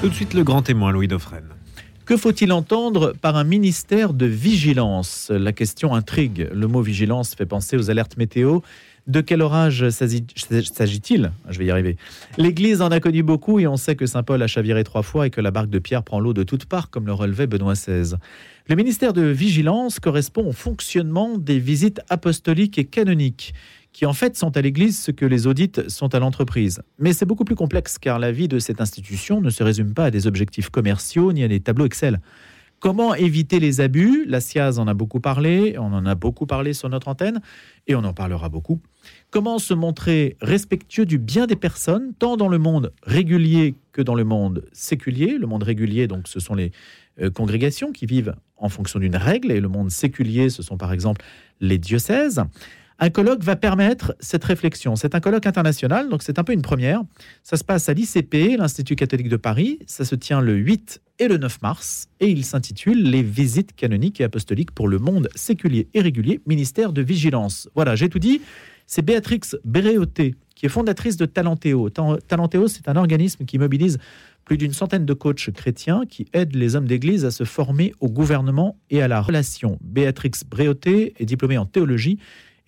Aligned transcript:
Tout 0.00 0.08
de 0.08 0.14
suite 0.14 0.32
le 0.32 0.44
grand 0.44 0.62
témoin 0.62 0.92
Louis 0.92 1.08
Dauphren. 1.08 1.44
Que 2.06 2.16
faut-il 2.16 2.52
entendre 2.52 3.12
par 3.20 3.36
un 3.36 3.44
ministère 3.44 4.14
de 4.14 4.24
vigilance? 4.24 5.30
La 5.30 5.52
question 5.52 5.94
intrigue. 5.94 6.48
Le 6.54 6.66
mot 6.66 6.80
vigilance 6.80 7.34
fait 7.34 7.44
penser 7.44 7.76
aux 7.76 7.90
alertes 7.90 8.16
météo. 8.16 8.60
De 9.06 9.20
quel 9.20 9.42
orage 9.42 9.90
s'agit-il? 9.90 11.32
Je 11.50 11.58
vais 11.58 11.66
y 11.66 11.70
arriver. 11.70 11.98
L'Église 12.38 12.80
en 12.80 12.88
a 12.88 12.98
connu 12.98 13.22
beaucoup 13.22 13.60
et 13.60 13.66
on 13.66 13.76
sait 13.76 13.94
que 13.94 14.06
Saint 14.06 14.22
Paul 14.22 14.42
a 14.42 14.46
chaviré 14.46 14.84
trois 14.84 15.02
fois 15.02 15.26
et 15.26 15.30
que 15.30 15.42
la 15.42 15.50
barque 15.50 15.68
de 15.68 15.78
Pierre 15.78 16.02
prend 16.02 16.18
l'eau 16.18 16.32
de 16.32 16.44
toutes 16.44 16.64
parts, 16.64 16.88
comme 16.88 17.04
le 17.04 17.12
relevait 17.12 17.46
Benoît 17.46 17.74
XVI. 17.74 18.14
Le 18.68 18.76
ministère 18.76 19.12
de 19.12 19.22
Vigilance 19.22 20.00
correspond 20.00 20.46
au 20.46 20.52
fonctionnement 20.52 21.36
des 21.36 21.58
visites 21.58 22.00
apostoliques 22.08 22.78
et 22.78 22.84
canoniques 22.84 23.52
qui 23.92 24.06
en 24.06 24.12
fait 24.12 24.36
sont 24.36 24.56
à 24.56 24.60
l'Église 24.60 25.00
ce 25.00 25.10
que 25.10 25.26
les 25.26 25.46
audits 25.46 25.72
sont 25.88 26.14
à 26.14 26.18
l'entreprise. 26.18 26.82
Mais 26.98 27.12
c'est 27.12 27.26
beaucoup 27.26 27.44
plus 27.44 27.56
complexe 27.56 27.98
car 27.98 28.18
la 28.18 28.32
vie 28.32 28.48
de 28.48 28.58
cette 28.58 28.80
institution 28.80 29.40
ne 29.40 29.50
se 29.50 29.62
résume 29.62 29.94
pas 29.94 30.06
à 30.06 30.10
des 30.10 30.26
objectifs 30.26 30.70
commerciaux 30.70 31.32
ni 31.32 31.42
à 31.42 31.48
des 31.48 31.60
tableaux 31.60 31.86
Excel. 31.86 32.20
Comment 32.80 33.14
éviter 33.14 33.60
les 33.60 33.82
abus? 33.82 34.24
La 34.26 34.40
SIAZ 34.40 34.78
en 34.78 34.88
a 34.88 34.94
beaucoup 34.94 35.20
parlé, 35.20 35.76
on 35.78 35.92
en 35.92 36.06
a 36.06 36.14
beaucoup 36.14 36.46
parlé 36.46 36.72
sur 36.72 36.88
notre 36.88 37.08
antenne 37.08 37.42
et 37.86 37.94
on 37.94 38.04
en 38.04 38.14
parlera 38.14 38.48
beaucoup. 38.48 38.80
Comment 39.30 39.58
se 39.58 39.74
montrer 39.74 40.38
respectueux 40.40 41.04
du 41.04 41.18
bien 41.18 41.46
des 41.46 41.56
personnes, 41.56 42.14
tant 42.18 42.38
dans 42.38 42.48
le 42.48 42.56
monde 42.56 42.94
régulier 43.02 43.74
que 43.92 44.00
dans 44.00 44.14
le 44.14 44.24
monde 44.24 44.64
séculier? 44.72 45.36
Le 45.36 45.46
monde 45.46 45.62
régulier, 45.62 46.06
donc, 46.06 46.26
ce 46.26 46.40
sont 46.40 46.54
les 46.54 46.72
euh, 47.20 47.30
congrégations 47.30 47.92
qui 47.92 48.06
vivent 48.06 48.34
en 48.56 48.70
fonction 48.70 48.98
d'une 48.98 49.16
règle 49.16 49.52
et 49.52 49.60
le 49.60 49.68
monde 49.68 49.90
séculier, 49.90 50.48
ce 50.48 50.62
sont 50.62 50.78
par 50.78 50.92
exemple 50.94 51.22
les 51.60 51.76
diocèses. 51.76 52.42
Un 53.02 53.08
colloque 53.08 53.42
va 53.42 53.56
permettre 53.56 54.14
cette 54.20 54.44
réflexion. 54.44 54.94
C'est 54.94 55.14
un 55.14 55.20
colloque 55.20 55.46
international, 55.46 56.10
donc 56.10 56.22
c'est 56.22 56.38
un 56.38 56.44
peu 56.44 56.52
une 56.52 56.60
première. 56.60 57.00
Ça 57.42 57.56
se 57.56 57.64
passe 57.64 57.88
à 57.88 57.94
l'ICP, 57.94 58.58
l'Institut 58.58 58.94
catholique 58.94 59.30
de 59.30 59.38
Paris. 59.38 59.78
Ça 59.86 60.04
se 60.04 60.14
tient 60.14 60.42
le 60.42 60.54
8 60.54 61.00
et 61.18 61.26
le 61.26 61.38
9 61.38 61.62
mars 61.62 62.08
et 62.20 62.28
il 62.28 62.44
s'intitule 62.44 63.02
Les 63.02 63.22
visites 63.22 63.74
canoniques 63.74 64.20
et 64.20 64.24
apostoliques 64.24 64.72
pour 64.72 64.86
le 64.86 64.98
monde 64.98 65.30
séculier 65.34 65.88
et 65.94 66.02
régulier, 66.02 66.42
ministère 66.46 66.92
de 66.92 67.00
Vigilance. 67.00 67.70
Voilà, 67.74 67.96
j'ai 67.96 68.10
tout 68.10 68.18
dit. 68.18 68.42
C'est 68.86 69.02
Béatrix 69.02 69.40
Béréoté 69.64 70.34
qui 70.54 70.66
est 70.66 70.68
fondatrice 70.68 71.16
de 71.16 71.24
Talentéo. 71.24 71.88
Talentéo, 71.88 72.68
c'est 72.68 72.86
un 72.86 72.96
organisme 72.96 73.46
qui 73.46 73.56
mobilise 73.56 73.96
plus 74.44 74.58
d'une 74.58 74.74
centaine 74.74 75.06
de 75.06 75.14
coachs 75.14 75.50
chrétiens 75.52 76.02
qui 76.06 76.26
aident 76.34 76.54
les 76.54 76.76
hommes 76.76 76.86
d'église 76.86 77.24
à 77.24 77.30
se 77.30 77.44
former 77.44 77.94
au 78.00 78.10
gouvernement 78.10 78.76
et 78.90 79.00
à 79.00 79.08
la 79.08 79.22
relation. 79.22 79.78
Béatrix 79.80 80.32
Bréauté 80.50 81.14
est 81.18 81.24
diplômée 81.24 81.56
en 81.56 81.64
théologie 81.64 82.18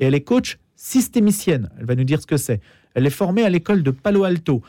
et 0.03 0.07
elle 0.07 0.17
est 0.17 0.23
coach 0.23 0.59
systémicienne. 0.75 1.71
Elle 1.79 1.87
va 1.87 1.95
nous 1.95 2.03
dire 2.03 2.21
ce 2.21 2.27
que 2.27 2.37
c'est. 2.37 2.61
Elle 2.95 3.07
est 3.07 3.11
formée 3.11 3.45
à 3.45 3.49
l'école 3.49 3.85
de 3.85 3.93
Palo 3.93 4.25
Alto. 4.25 4.61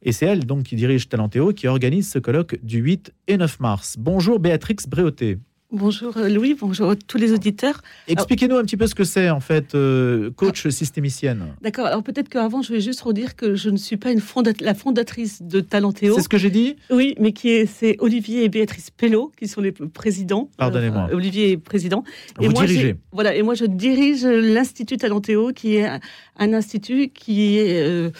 Et 0.00 0.12
c'est 0.12 0.24
elle 0.24 0.46
donc 0.46 0.62
qui 0.62 0.74
dirige 0.74 1.06
Talentéo 1.06 1.52
qui 1.52 1.68
organise 1.68 2.10
ce 2.10 2.18
colloque 2.18 2.58
du 2.62 2.78
8 2.78 3.12
et 3.28 3.36
9 3.36 3.60
mars. 3.60 3.96
Bonjour 3.98 4.40
Béatrix 4.40 4.76
Bréauté. 4.88 5.36
Bonjour 5.72 6.16
euh, 6.16 6.28
Louis, 6.28 6.56
bonjour 6.58 6.90
à 6.90 6.96
tous 6.96 7.16
les 7.16 7.32
auditeurs. 7.32 7.80
Expliquez-nous 8.08 8.56
un 8.56 8.62
petit 8.62 8.76
peu 8.76 8.88
ce 8.88 8.94
que 8.96 9.04
c'est 9.04 9.30
en 9.30 9.38
fait, 9.38 9.76
euh, 9.76 10.32
coach 10.32 10.66
ah. 10.66 10.70
systémicienne. 10.70 11.54
D'accord, 11.62 11.86
alors 11.86 12.02
peut-être 12.02 12.28
qu'avant 12.28 12.60
je 12.60 12.72
vais 12.72 12.80
juste 12.80 13.00
redire 13.02 13.36
que 13.36 13.54
je 13.54 13.70
ne 13.70 13.76
suis 13.76 13.96
pas 13.96 14.10
une 14.10 14.20
la 14.60 14.74
fondatrice 14.74 15.42
de 15.42 15.60
Talentéo. 15.60 16.16
C'est 16.16 16.22
ce 16.22 16.28
que 16.28 16.38
j'ai 16.38 16.50
dit 16.50 16.74
Oui, 16.90 17.14
mais 17.20 17.32
qui 17.32 17.50
est, 17.50 17.66
c'est 17.66 17.94
Olivier 18.00 18.42
et 18.42 18.48
Béatrice 18.48 18.90
Pello 18.90 19.30
qui 19.38 19.46
sont 19.46 19.60
les 19.60 19.70
présidents. 19.70 20.50
Pardonnez-moi. 20.56 21.08
Euh, 21.12 21.16
Olivier 21.16 21.52
est 21.52 21.56
président. 21.56 22.02
Et 22.40 22.48
Vous 22.48 22.52
dirigez. 22.52 22.96
Voilà, 23.12 23.36
et 23.36 23.42
moi 23.42 23.54
je 23.54 23.64
dirige 23.64 24.26
l'Institut 24.26 24.96
Talentéo 24.96 25.52
qui 25.52 25.76
est 25.76 25.86
un, 25.86 26.52
institut 26.52 27.10
qui 27.10 27.58
est 27.58 28.10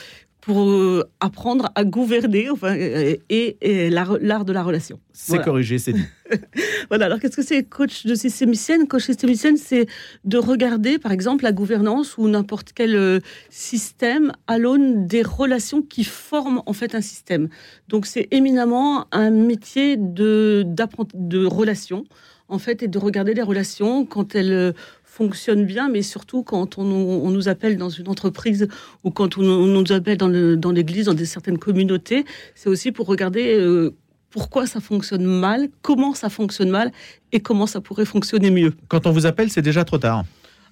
pour 0.41 0.70
euh, 0.70 1.05
apprendre 1.20 1.70
à 1.74 1.84
gouverner 1.84 2.48
enfin, 2.50 2.77
euh, 2.77 3.16
et, 3.28 3.91
l'art 3.91 4.44
de 4.44 4.52
la 4.52 4.62
relation. 4.62 4.98
C'est 5.12 5.42
corrigé, 5.42 5.78
c'est 5.78 5.92
dit. 5.92 6.05
voilà, 6.88 7.06
alors 7.06 7.20
qu'est-ce 7.20 7.36
que 7.36 7.42
c'est 7.42 7.62
coach 7.64 8.06
de 8.06 8.14
systémicienne? 8.14 8.88
Coach 8.88 9.05
systémicienne, 9.05 9.56
c'est 9.56 9.86
de 10.24 10.39
regarder 10.39 10.98
par 10.98 11.12
exemple 11.12 11.45
la 11.45 11.52
gouvernance 11.52 12.17
ou 12.17 12.29
n'importe 12.29 12.73
quel 12.74 12.96
euh, 12.96 13.20
système 13.50 14.33
à 14.46 14.58
l'aune 14.58 15.06
des 15.06 15.23
relations 15.23 15.83
qui 15.83 16.05
forment 16.05 16.62
en 16.67 16.73
fait 16.73 16.95
un 16.95 17.00
système. 17.00 17.48
Donc 17.89 18.06
c'est 18.06 18.29
éminemment 18.30 19.06
un 19.12 19.30
métier 19.30 19.96
de, 19.96 20.64
de 20.67 21.45
relation 21.45 22.05
en 22.48 22.58
fait 22.58 22.83
et 22.83 22.89
de 22.89 22.98
regarder 22.98 23.34
les 23.34 23.42
relations 23.42 24.05
quand 24.05 24.34
elles 24.34 24.74
fonctionne 25.20 25.67
bien, 25.67 25.91
mais 25.91 26.01
surtout 26.01 26.42
quand 26.42 26.79
on, 26.79 26.85
nous 26.85 27.48
appelle 27.51 27.77
dans 27.77 27.91
une 27.91 28.08
entreprise 28.08 28.69
ou 29.05 29.11
quand 29.11 29.36
on, 29.36 29.42
nous 29.42 29.92
appelle 29.92 30.17
dans 30.17 30.73
l'église, 30.73 31.05
dans, 31.05 31.14
des 31.14 31.27
certaines 31.27 31.58
communautés, 31.58 32.25
c'est 32.55 32.70
aussi 32.70 32.91
pour 32.91 33.07
regarder 33.07 33.55
euh, 33.55 33.95
pourquoi 34.30 34.67
ça 34.67 34.80
fonctionne 34.80 35.27
mal, 35.27 35.69
comment 35.83 36.14
ça 36.14 36.30
fonctionne 36.30 36.70
mal 36.70 36.91
et 37.33 37.41
comment 37.41 37.67
ça 37.67 37.83
pourrait 37.83 38.07
fonctionner 38.07 38.51
mieux. 38.51 38.73
Quand 38.89 39.07
on 39.07 39.11
vous 39.11 39.27
appelle, 39.27 39.51
c'est 39.51 39.61
déjà 39.61 39.85
trop 39.85 39.98
tard. 39.98 40.25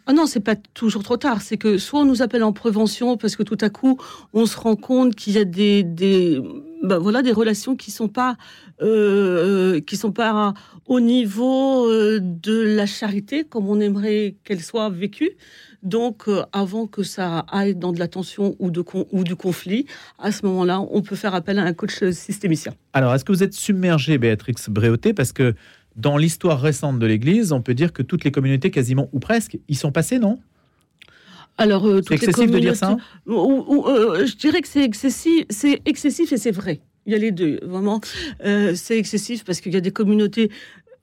Ah 0.06 0.14
non, 0.14 0.25
c'est 0.25 0.41
pas 0.41 0.56
toujours 0.56 1.03
trop 1.03 1.19
tard. 1.19 1.42
C'est 1.42 1.58
que 1.58 1.76
soit 1.76 2.00
on 2.00 2.06
nous 2.06 2.22
appelle 2.22 2.42
en 2.42 2.54
prévention 2.54 3.19
parce 3.19 3.37
que 3.37 3.42
tout 3.42 3.58
à 3.60 3.69
coup 3.69 3.98
on 4.32 4.47
se 4.47 4.56
rend 4.56 4.76
compte 4.76 5.14
qu'il 5.14 5.34
y 5.34 5.38
a 5.38 5.44
des, 5.44 5.82
des 5.82 6.41
ben 6.82 6.98
voilà 6.98 7.22
des 7.22 7.32
relations 7.32 7.76
qui 7.76 7.90
sont 7.90 8.08
pas 8.08 8.36
euh, 8.80 9.76
euh, 9.76 9.80
qui 9.80 9.96
sont 9.96 10.12
pas 10.12 10.54
au 10.86 11.00
niveau 11.00 11.88
euh, 11.88 12.20
de 12.22 12.60
la 12.60 12.86
charité 12.86 13.44
comme 13.44 13.68
on 13.68 13.80
aimerait 13.80 14.36
qu'elle 14.44 14.62
soit 14.62 14.90
vécue. 14.90 15.30
Donc, 15.84 16.24
avant 16.52 16.88
que 16.88 17.04
ça 17.04 17.46
aille 17.52 17.76
dans 17.76 17.92
de 17.92 18.00
la 18.00 18.08
tension 18.08 18.56
ou, 18.58 18.72
de 18.72 18.82
ou 19.12 19.22
du 19.22 19.36
conflit, 19.36 19.86
à 20.18 20.32
ce 20.32 20.44
moment-là, 20.46 20.80
on 20.80 21.02
peut 21.02 21.14
faire 21.14 21.36
appel 21.36 21.56
à 21.60 21.62
un 21.62 21.72
coach 21.72 22.02
systémicien. 22.10 22.74
Alors, 22.94 23.14
est-ce 23.14 23.24
que 23.24 23.30
vous 23.30 23.44
êtes 23.44 23.54
submergé, 23.54 24.18
Béatrix 24.18 24.56
Bréauté, 24.68 25.14
parce 25.14 25.32
que 25.32 25.54
dans 25.94 26.16
l'histoire 26.16 26.60
récente 26.60 26.98
de 26.98 27.06
l'Église, 27.06 27.52
on 27.52 27.62
peut 27.62 27.74
dire 27.74 27.92
que 27.92 28.02
toutes 28.02 28.24
les 28.24 28.32
communautés, 28.32 28.72
quasiment 28.72 29.08
ou 29.12 29.20
presque, 29.20 29.58
y 29.68 29.76
sont 29.76 29.92
passées, 29.92 30.18
non? 30.18 30.40
Alors, 31.58 31.86
euh, 31.86 32.00
c'est 32.06 32.14
excessif 32.14 32.50
de 32.50 32.58
dire 32.60 32.76
ça 32.76 32.96
euh, 33.28 34.26
Je 34.26 34.36
dirais 34.36 34.62
que 34.62 34.69
c'est 34.69 34.84
excessif, 34.84 35.44
c'est 35.50 35.82
excessif 35.84 36.32
et 36.32 36.36
c'est 36.36 36.52
vrai. 36.52 36.80
Il 37.04 37.12
y 37.12 37.16
a 37.16 37.19
les 37.19 37.32
deux, 37.32 37.58
vraiment. 37.62 38.00
Euh, 38.44 38.74
c'est 38.76 38.96
excessif 38.96 39.44
parce 39.44 39.60
qu'il 39.60 39.74
y 39.74 39.76
a 39.76 39.80
des 39.80 39.91
communautés 39.91 40.50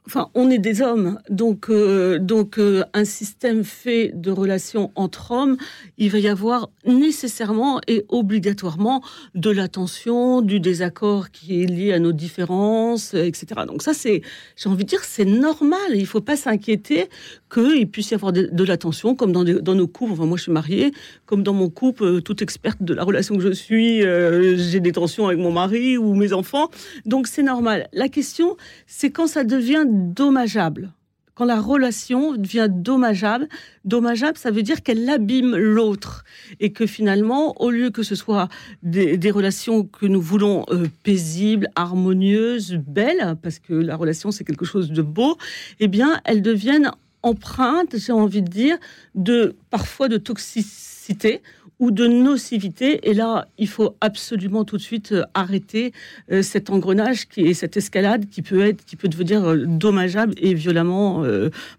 Enfin, 0.07 0.29
on 0.35 0.51
est 0.51 0.59
des 0.59 0.83
hommes, 0.83 1.17
donc 1.31 1.69
euh, 1.69 2.19
donc 2.19 2.59
euh, 2.59 2.83
un 2.93 3.05
système 3.05 3.63
fait 3.63 4.11
de 4.13 4.29
relations 4.29 4.91
entre 4.93 5.31
hommes, 5.31 5.57
il 5.97 6.11
va 6.11 6.19
y 6.19 6.27
avoir 6.27 6.69
nécessairement 6.85 7.81
et 7.87 8.05
obligatoirement 8.09 9.01
de 9.33 9.49
la 9.49 9.67
tension, 9.67 10.43
du 10.43 10.59
désaccord 10.59 11.31
qui 11.31 11.63
est 11.63 11.65
lié 11.65 11.91
à 11.91 11.97
nos 11.97 12.11
différences, 12.11 13.15
etc. 13.15 13.61
Donc 13.67 13.81
ça, 13.81 13.95
c'est, 13.95 14.21
j'ai 14.55 14.69
envie 14.69 14.83
de 14.83 14.89
dire, 14.89 15.03
c'est 15.03 15.25
normal. 15.25 15.79
Il 15.95 16.01
ne 16.01 16.05
faut 16.05 16.21
pas 16.21 16.35
s'inquiéter 16.35 17.09
qu'il 17.51 17.89
puisse 17.89 18.11
y 18.11 18.13
avoir 18.13 18.31
de, 18.31 18.63
la 18.63 18.77
tension, 18.77 19.15
comme 19.15 19.31
dans, 19.31 19.43
dans, 19.43 19.75
nos 19.75 19.87
couples. 19.87 20.11
Enfin, 20.11 20.25
moi, 20.27 20.37
je 20.37 20.43
suis 20.43 20.51
mariée, 20.51 20.91
comme 21.25 21.41
dans 21.41 21.53
mon 21.53 21.69
couple, 21.69 22.03
euh, 22.03 22.21
toute 22.21 22.43
experte 22.43 22.83
de 22.83 22.93
la 22.93 23.03
relation 23.03 23.35
que 23.37 23.41
je 23.41 23.51
suis, 23.51 24.01
j'ai 24.01 24.79
des 24.79 24.91
tensions 24.91 25.25
avec 25.25 25.39
mon 25.39 25.51
mari 25.51 25.97
ou 25.97 26.13
mes 26.13 26.31
enfants. 26.31 26.69
Donc 27.05 27.25
c'est 27.25 27.43
normal. 27.43 27.87
La 27.91 28.07
question, 28.07 28.55
c'est 28.85 29.09
quand 29.09 29.25
ça 29.25 29.43
devient 29.43 29.85
dommageable. 29.95 30.91
Quand 31.35 31.43
la 31.43 31.59
relation 31.59 32.31
devient 32.37 32.69
dommageable, 32.71 33.49
dommageable, 33.83 34.37
ça 34.37 34.51
veut 34.51 34.63
dire 34.63 34.81
qu'elle 34.83 35.09
abîme 35.09 35.53
l'autre 35.57 36.23
et 36.61 36.71
que 36.71 36.85
finalement, 36.85 37.61
au 37.61 37.71
lieu 37.71 37.89
que 37.89 38.03
ce 38.03 38.15
soit 38.15 38.47
des, 38.83 39.31
relations 39.31 39.83
que 39.83 40.05
nous 40.05 40.21
voulons 40.21 40.65
euh, 40.69 40.87
paisibles, 41.03 41.67
harmonieuses, 41.75 42.75
belles, 42.87 43.35
parce 43.41 43.59
que 43.59 43.73
la 43.73 43.97
relation 43.97 44.31
c'est 44.31 44.45
quelque 44.45 44.63
chose 44.63 44.91
de 44.91 45.01
beau, 45.01 45.37
eh 45.81 45.89
bien, 45.89 46.21
elles 46.23 46.41
deviennent 46.41 46.91
empreintes, 47.21 47.97
j'ai 47.97 48.13
envie 48.13 48.41
de 48.41 48.47
dire, 48.47 48.77
de 49.15 49.57
parfois 49.71 50.07
de 50.07 50.17
toxicité 50.17 51.41
ou 51.79 51.91
de 51.91 52.07
nocivité. 52.07 53.09
Et 53.09 53.13
là, 53.13 53.47
il 53.57 53.67
faut 53.67 53.95
absolument 54.01 54.63
tout 54.63 54.77
de 54.77 54.81
suite 54.81 55.11
euh, 55.11 55.23
arrêter 55.33 55.93
euh, 56.31 56.41
cet 56.41 56.69
engrenage 56.69 57.27
qui 57.27 57.41
est 57.41 57.53
cette 57.53 57.77
escalade 57.77 58.29
qui 58.29 58.41
peut 58.41 58.61
être, 58.61 58.85
qui 58.85 58.95
peut 58.95 59.07
devenir 59.07 59.43
euh, 59.43 59.65
dommageable 59.65 60.33
et 60.37 60.53
violemment 60.53 61.23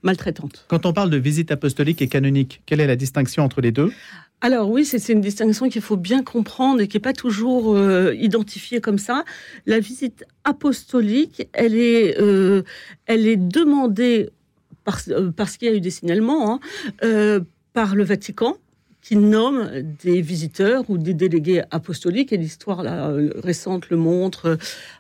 maltraitante. 0.03 0.65
Quand 0.69 0.87
on 0.87 0.93
parle 0.93 1.11
de 1.11 1.17
visite 1.17 1.51
apostolique 1.51 2.03
et 2.03 2.09
canonique, 2.09 2.63
quelle 2.67 2.81
est 2.81 2.87
la 2.87 2.97
distinction 2.97 3.45
entre 3.45 3.61
les 3.61 3.73
deux? 3.73 3.93
Alors 4.41 4.71
oui, 4.71 4.85
c'est 4.85 5.13
une 5.13 5.21
distinction 5.21 5.69
qu'il 5.69 5.83
faut 5.83 5.97
bien 5.97 6.23
comprendre 6.23 6.81
et 6.81 6.89
qui 6.89 6.97
n'est 6.97 7.03
pas 7.03 7.13
toujours 7.13 7.79
identifiée 8.13 8.81
comme 8.81 8.99
ça. 8.99 9.25
La 9.65 9.81
visite 9.81 10.25
apostolique, 10.45 11.49
elle 11.53 11.75
est, 11.75 12.17
elle 13.07 13.27
est 13.27 13.37
demandée 13.37 14.31
parce, 14.85 15.11
parce 15.37 15.57
qu'il 15.57 15.69
y 15.69 15.71
a 15.71 15.75
eu 15.75 15.81
des 15.81 15.91
signalements 15.91 16.61
hein, 17.03 17.41
par 17.73 17.95
le 17.95 18.05
Vatican 18.05 18.57
qui 19.07 19.15
nomme 19.15 19.71
des 20.03 20.21
visiteurs 20.21 20.83
ou 20.89 20.99
des 20.99 21.15
délégués 21.15 21.63
apostoliques. 21.71 22.33
Et 22.33 22.37
l'histoire 22.37 22.83
euh, 22.85 23.29
récente 23.37 23.89
le 23.89 23.97
montre 23.97 24.47
euh, 24.47 24.57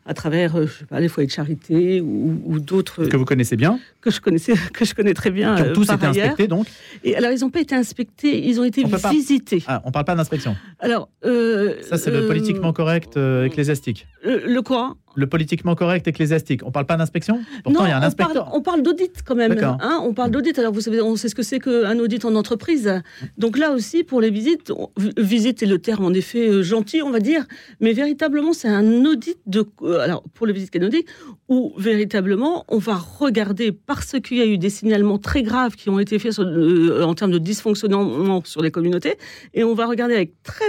à 0.07 0.15
travers, 0.15 0.57
euh, 0.57 0.67
je 0.67 0.79
sais 0.79 0.85
pas, 0.85 1.01
les 1.01 1.09
foyers 1.09 1.27
de 1.27 1.33
charité 1.33 2.01
ou, 2.01 2.61
d'autres. 2.61 3.07
Que 3.07 3.17
vous 3.17 3.25
connaissez 3.25 3.57
bien 3.57 3.81
Que 4.01 4.13
je, 4.13 4.21
connaissais, 4.21 4.55
que 4.73 4.85
je 4.85 4.95
connais 4.95 5.13
très 5.13 5.33
bien. 5.33 5.57
Qui 5.57 5.63
ont 5.63 5.73
tous 5.73 5.91
été 5.91 6.07
inspectés, 6.07 6.47
donc 6.47 6.69
Et 7.03 7.17
alors, 7.17 7.33
ils 7.33 7.41
n'ont 7.41 7.51
pas 7.51 7.61
été 7.61 7.75
inspectés, 7.75 8.47
ils 8.47 8.61
ont 8.61 8.65
été 8.65 8.85
visités. 9.11 9.65
Ah, 9.67 9.83
on 9.85 9.89
ne 9.89 9.93
parle 9.93 10.05
pas 10.05 10.15
d'inspection 10.15 10.55
Alors. 10.79 11.09
Ça, 11.25 11.99
c'est 11.99 12.13
le 12.13 12.29
politiquement 12.29 12.73
correct 12.73 13.17
ecclésiastique. 13.17 14.07
Le, 14.23 14.61
quoi? 14.61 14.97
Le 15.17 15.27
politiquement 15.27 15.75
correct 15.75 16.07
ecclésiastique. 16.07 16.61
On 16.65 16.71
parle 16.71 16.87
pas 16.87 16.97
d'inspection? 16.97 17.41
Pourtant, 17.65 17.85
il 17.87 17.89
y 17.89 17.93
a 17.93 17.97
un 17.99 18.03
on 18.03 18.05
inspecteur. 18.05 18.45
Parle, 18.45 18.57
on 18.59 18.61
parle 18.63 18.83
d'audit 18.83 19.13
quand 19.25 19.35
même. 19.35 19.59
Hein, 19.63 20.01
on 20.05 20.13
parle 20.15 20.31
d'audit. 20.31 20.57
Alors, 20.59 20.73
vous 20.73 20.83
savez, 20.83 21.01
on 21.01 21.17
sait 21.17 21.29
ce 21.29 21.35
que 21.35 21.43
c'est 21.43 21.59
qu'un 21.59 21.99
audit 21.99 22.25
en 22.25 22.35
entreprise. 22.35 23.03
Donc 23.39 23.59
là 23.59 23.73
aussi, 23.73 24.05
pour 24.05 24.21
les 24.21 24.31
visites, 24.31 24.71
on- 24.71 24.91
visite 25.17 25.63
est 25.63 25.67
le 25.67 25.79
terme 25.79 26.05
en 26.05 26.13
effet 26.13 26.49
euh, 26.49 26.63
gentil, 26.63 27.03
on 27.03 27.11
va 27.11 27.21
dire, 27.21 27.45
mais 27.81 27.93
véritablement, 27.93 28.53
c'est 28.53 28.69
un 28.69 29.05
audit 29.05 29.39
de. 29.47 29.65
euh, 29.83 30.01
alors, 30.01 30.23
pour 30.35 30.47
les 30.47 30.53
visites 30.53 30.71
canoniques, 30.71 31.09
où 31.49 31.73
véritablement, 31.79 32.65
on 32.69 32.79
va 32.79 32.97
regarder, 32.97 33.73
parce 33.73 34.17
qu'il 34.21 34.37
y 34.37 34.43
a 34.43 34.47
eu 34.47 34.59
des 34.59 34.71
signalements 34.71 35.19
très 35.19 35.43
graves 35.43 35.75
qui 35.77 35.89
ont 35.91 35.99
été 35.99 36.19
faits 36.19 36.33
sur, 36.33 36.45
euh, 36.45 37.03
en 37.03 37.15
termes 37.15 37.31
de 37.33 37.39
dysfonctionnement 37.39 38.43
sur 38.45 38.63
les 38.63 38.71
communautés, 38.71 39.15
et 39.55 39.65
on 39.65 39.75
va 39.75 39.87
regarder 39.87 40.15
avec 40.15 40.43
très 40.43 40.65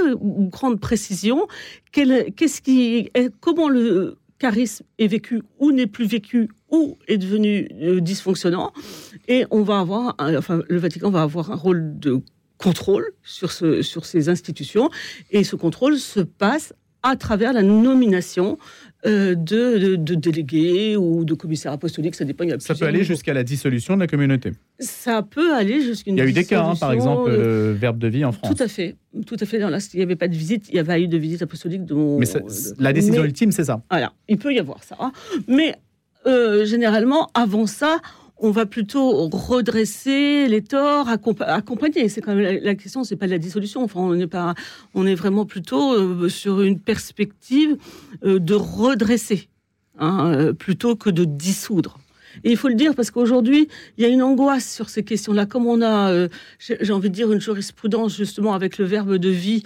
grande 0.52 0.80
précision 0.80 1.48
qu'est-ce 1.92 2.62
qui, 2.62 3.10
comment 3.40 3.70
le 3.70 4.18
charisme 4.40 4.86
est 5.00 5.08
vécu 5.08 5.42
ou 5.60 5.72
n'est 5.72 5.88
plus 5.88 6.06
vécu 6.06 6.50
ou 6.70 6.98
est 7.08 7.18
devenu 7.18 7.70
euh, 7.82 8.00
dysfonctionnant. 8.02 8.72
Et 9.28 9.46
on 9.52 9.62
va 9.62 9.80
avoir, 9.80 10.16
enfin, 10.20 10.62
le 10.68 10.80
Vatican 10.80 11.10
va 11.10 11.22
avoir 11.22 11.52
un 11.52 11.56
rôle 11.56 11.98
de 12.00 12.22
contrôle 12.58 13.06
sur, 13.24 13.52
ce, 13.52 13.82
sur 13.82 14.06
ces 14.06 14.30
institutions. 14.30 14.90
Et 15.32 15.44
ce 15.44 15.56
contrôle 15.56 15.98
se 15.98 16.20
passe 16.20 16.74
à 17.04 17.16
travers 17.16 17.54
la 17.54 17.62
nomination 17.64 18.58
euh, 19.06 19.36
de, 19.36 19.78
de- 19.78 19.96
de 19.96 20.16
délégués 20.16 20.98
ou 20.98 21.24
de 21.24 21.34
commissaires 21.36 21.72
apostoliques, 21.72 22.16
ça 22.16 22.26
dépend. 22.26 22.44
il 22.44 22.50
y 22.50 22.54
a 22.54 22.60
Ça 22.60 22.74
peut 22.76 22.86
aller 22.86 23.04
jusqu'à 23.04 23.34
la 23.34 23.44
dissolution 23.44 23.94
de 23.96 24.00
la 24.02 24.08
communauté. 24.08 24.52
Ça 24.80 25.22
peut 25.22 25.54
aller 25.54 25.82
jusqu'à 25.82 26.10
une 26.12 26.18
Il 26.18 26.20
y 26.20 26.24
a 26.24 26.26
eu 26.26 26.34
des 26.34 26.44
cas, 26.46 26.64
hein, 26.64 26.76
par 26.76 26.92
exemple, 26.92 27.30
euh, 27.30 27.72
le 27.72 27.78
verbe 27.78 28.00
de 28.00 28.08
vie 28.08 28.26
en 28.26 28.32
France. 28.32 28.56
tout 28.56 28.62
à 28.64 28.68
fait, 28.68 28.96
tout 29.28 29.38
à 29.40 29.46
fait. 29.46 29.60
Il 29.60 29.98
n'y 29.98 30.04
avait 30.04 30.16
pas 30.16 30.28
de 30.28 30.36
visite, 30.36 30.66
il 30.70 30.76
y 30.76 30.80
avait 30.80 31.02
eu 31.04 31.08
de 31.08 31.18
visite 31.18 31.42
apostolique. 31.44 31.86
Dont, 31.86 32.18
Mais 32.20 32.26
ça- 32.26 32.40
la 32.80 32.92
décision 32.92 33.22
Mais- 33.22 33.28
ultime, 33.28 33.52
c'est 33.52 33.66
ça. 33.66 33.82
Voilà, 33.92 34.14
il 34.28 34.38
peut 34.38 34.54
y 34.54 34.60
avoir 34.60 34.84
ça. 34.84 34.98
hein. 35.00 35.12
Mais 35.48 35.76
euh, 36.26 36.66
généralement, 36.66 37.30
avant 37.36 37.68
ça, 37.68 38.00
on 38.40 38.52
va 38.52 38.66
plutôt 38.66 39.28
redresser 39.30 40.48
les 40.48 40.62
torts, 40.62 41.08
accompa- 41.10 41.46
accompagner. 41.46 42.10
C'est 42.10 42.22
quand 42.22 42.36
même 42.36 42.44
la, 42.44 42.60
la 42.60 42.76
question, 42.76 43.04
c'est 43.04 43.16
pas 43.16 43.26
de 43.26 43.32
la 43.32 43.40
dissolution. 43.40 43.84
Enfin, 43.84 44.00
on 44.00 44.14
n'est 44.14 44.28
pas, 44.28 44.54
on 44.94 45.06
est 45.06 45.16
vraiment 45.16 45.46
plutôt 45.46 45.94
euh, 45.94 46.30
sur 46.30 46.62
une 46.62 46.80
perspective 46.80 47.78
euh, 48.24 48.40
de 48.40 48.54
redresser, 48.54 49.50
hein, 50.00 50.32
euh, 50.34 50.54
plutôt 50.54 50.96
que 50.96 51.10
de 51.10 51.26
dissoudre. 51.26 52.00
Et 52.44 52.52
il 52.52 52.58
faut 52.58 52.68
le 52.68 52.76
dire 52.76 52.94
parce 52.94 53.10
qu'aujourd'hui, 53.10 53.68
il 53.98 54.04
y 54.04 54.06
a 54.06 54.10
une 54.10 54.22
angoisse 54.22 54.72
sur 54.72 54.90
ces 54.90 55.04
questions-là. 55.04 55.48
Comme 55.48 55.66
on 55.66 55.82
a, 55.82 56.28
j'ai 56.60 56.94
envie 56.94 57.10
de 57.10 57.16
dire, 57.16 57.32
une 57.32 57.42
jurisprudence 57.42 58.16
justement 58.16 58.54
avec 58.54 58.78
le 58.78 58.86
verbe 58.86 59.16
de 59.16 59.30
vie 59.30 59.64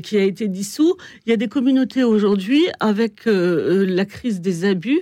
qui 0.00 0.16
a 0.16 0.22
été 0.22 0.46
dissous, 0.46 0.94
il 1.26 1.30
y 1.30 1.32
a 1.32 1.36
des 1.36 1.48
communautés 1.48 2.04
aujourd'hui 2.04 2.62
avec 2.78 3.22
la 3.26 4.04
crise 4.04 4.40
des 4.40 4.64
abus 4.64 5.00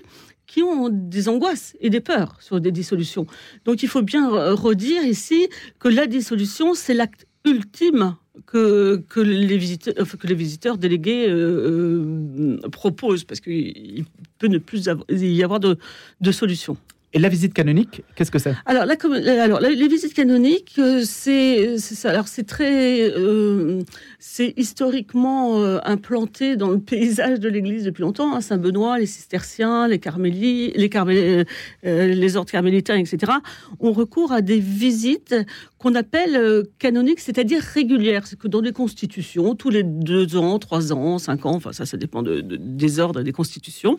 qui 0.52 0.62
ont 0.62 0.90
des 0.90 1.31
angoisses 1.31 1.75
et 1.81 1.88
des 1.88 2.00
peurs 2.00 2.37
sur 2.40 2.60
des 2.60 2.72
dissolutions. 2.72 3.26
Donc 3.64 3.82
il 3.82 3.88
faut 3.88 4.02
bien 4.02 4.28
redire 4.52 5.02
ici 5.02 5.49
que 5.78 5.88
la 5.88 6.06
dissolution, 6.06 6.75
c'est 6.75 6.93
l'acte 6.93 7.26
ultime 7.46 8.16
que, 8.46 9.02
que, 9.08 9.20
les 9.20 9.56
visiteurs, 9.56 9.94
que 9.94 10.26
les 10.26 10.34
visiteurs 10.34 10.76
délégués 10.76 11.26
euh, 11.26 12.58
euh, 12.62 12.69
proposent, 12.69 13.25
parce 13.25 13.40
qu'il 13.40 14.04
peut 14.38 14.49
ne 14.49 14.58
plus 14.58 14.90
y 15.08 15.43
avoir 15.43 15.58
de, 15.58 15.78
de 16.20 16.32
solution. 16.32 16.76
Et 17.14 17.19
la 17.19 17.29
visite 17.29 17.53
canonique, 17.53 18.03
qu'est-ce 18.14 18.31
que 18.31 18.38
c'est? 18.38 18.55
Alors, 18.64 18.87
les 18.87 19.88
visites 19.88 20.14
canoniques, 20.14 20.76
euh, 20.79 21.03
c'est. 21.05 21.76
Alors, 22.05 22.26
c'est 22.26 22.44
très, 22.44 23.03
euh, 23.03 23.82
c'est 24.19 24.55
historiquement 24.56 25.61
euh, 25.61 25.79
implanté 25.85 26.56
dans 26.56 26.70
le 26.70 26.79
paysage 26.79 27.38
de 27.38 27.50
l'Église 27.50 27.85
depuis 27.85 28.00
longtemps. 28.00 28.35
hein. 28.35 28.41
Saint 28.41 28.56
Benoît, 28.56 28.99
les 28.99 29.05
cisterciens, 29.05 29.88
les 29.88 29.99
carmélites, 29.99 30.75
les, 30.75 31.44
les 31.82 32.37
ordres 32.37 32.50
carmélitains, 32.50 32.97
etc. 32.97 33.32
ont 33.81 33.93
recours 33.93 34.32
à 34.32 34.41
des 34.41 34.58
visites 34.58 35.35
qu'on 35.82 35.94
appelle 35.96 36.37
euh, 36.37 36.62
canoniques, 36.79 37.19
c'est-à-dire 37.20 37.61
régulières. 37.61 38.26
C'est 38.26 38.38
que 38.38 38.49
dans 38.49 38.61
les 38.61 38.73
constitutions, 38.73 39.55
tous 39.56 39.70
les 39.70 39.82
deux 39.82 40.37
ans, 40.37 40.58
trois 40.58 40.93
ans, 40.93 41.19
cinq 41.19 41.44
ans, 41.44 41.55
enfin 41.56 41.73
ça, 41.73 41.84
ça 41.87 41.96
dépend 41.96 42.23
de- 42.23 42.40
de- 42.40 42.56
des 42.56 43.00
ordres 43.00 43.23
des 43.23 43.32
constitutions. 43.32 43.99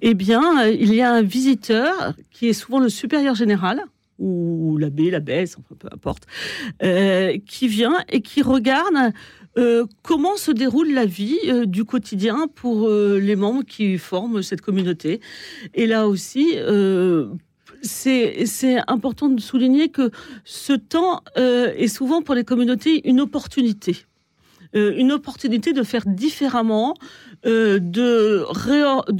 Eh 0.00 0.14
bien, 0.14 0.42
euh, 0.64 0.70
il 0.70 0.94
y 0.94 1.02
a 1.02 1.12
un 1.12 1.22
visiteur 1.22 2.14
qui 2.30 2.48
est 2.48 2.52
souvent 2.54 2.80
le 2.80 2.88
supérieur 2.88 3.34
général 3.34 3.82
ou 4.18 4.76
l'abbé, 4.78 5.10
l'abbesse, 5.10 5.56
enfin, 5.58 5.76
peu 5.78 5.88
importe, 5.92 6.24
euh, 6.82 7.36
qui 7.46 7.68
vient 7.68 7.98
et 8.10 8.20
qui 8.22 8.42
regarde 8.42 9.12
comment 10.02 10.36
se 10.36 10.52
déroule 10.52 10.92
la 10.92 11.04
vie 11.04 11.36
du 11.66 11.84
quotidien 11.84 12.46
pour 12.54 12.88
les 12.88 13.34
membres 13.34 13.64
qui 13.64 13.98
forment 13.98 14.40
cette 14.40 14.60
communauté. 14.60 15.20
Et 15.74 15.86
là 15.88 16.06
aussi, 16.06 16.46
c'est 17.82 18.78
important 18.88 19.28
de 19.28 19.40
souligner 19.40 19.88
que 19.88 20.10
ce 20.44 20.72
temps 20.72 21.22
euh, 21.36 21.72
est 21.76 21.88
souvent 21.88 22.22
pour 22.22 22.34
les 22.34 22.44
communautés 22.44 23.08
une 23.08 23.20
opportunité. 23.20 24.04
Euh, 24.74 24.94
une 24.96 25.12
opportunité 25.12 25.72
de 25.72 25.82
faire 25.82 26.04
différemment, 26.06 26.94
euh, 27.46 27.78
de, 27.78 28.44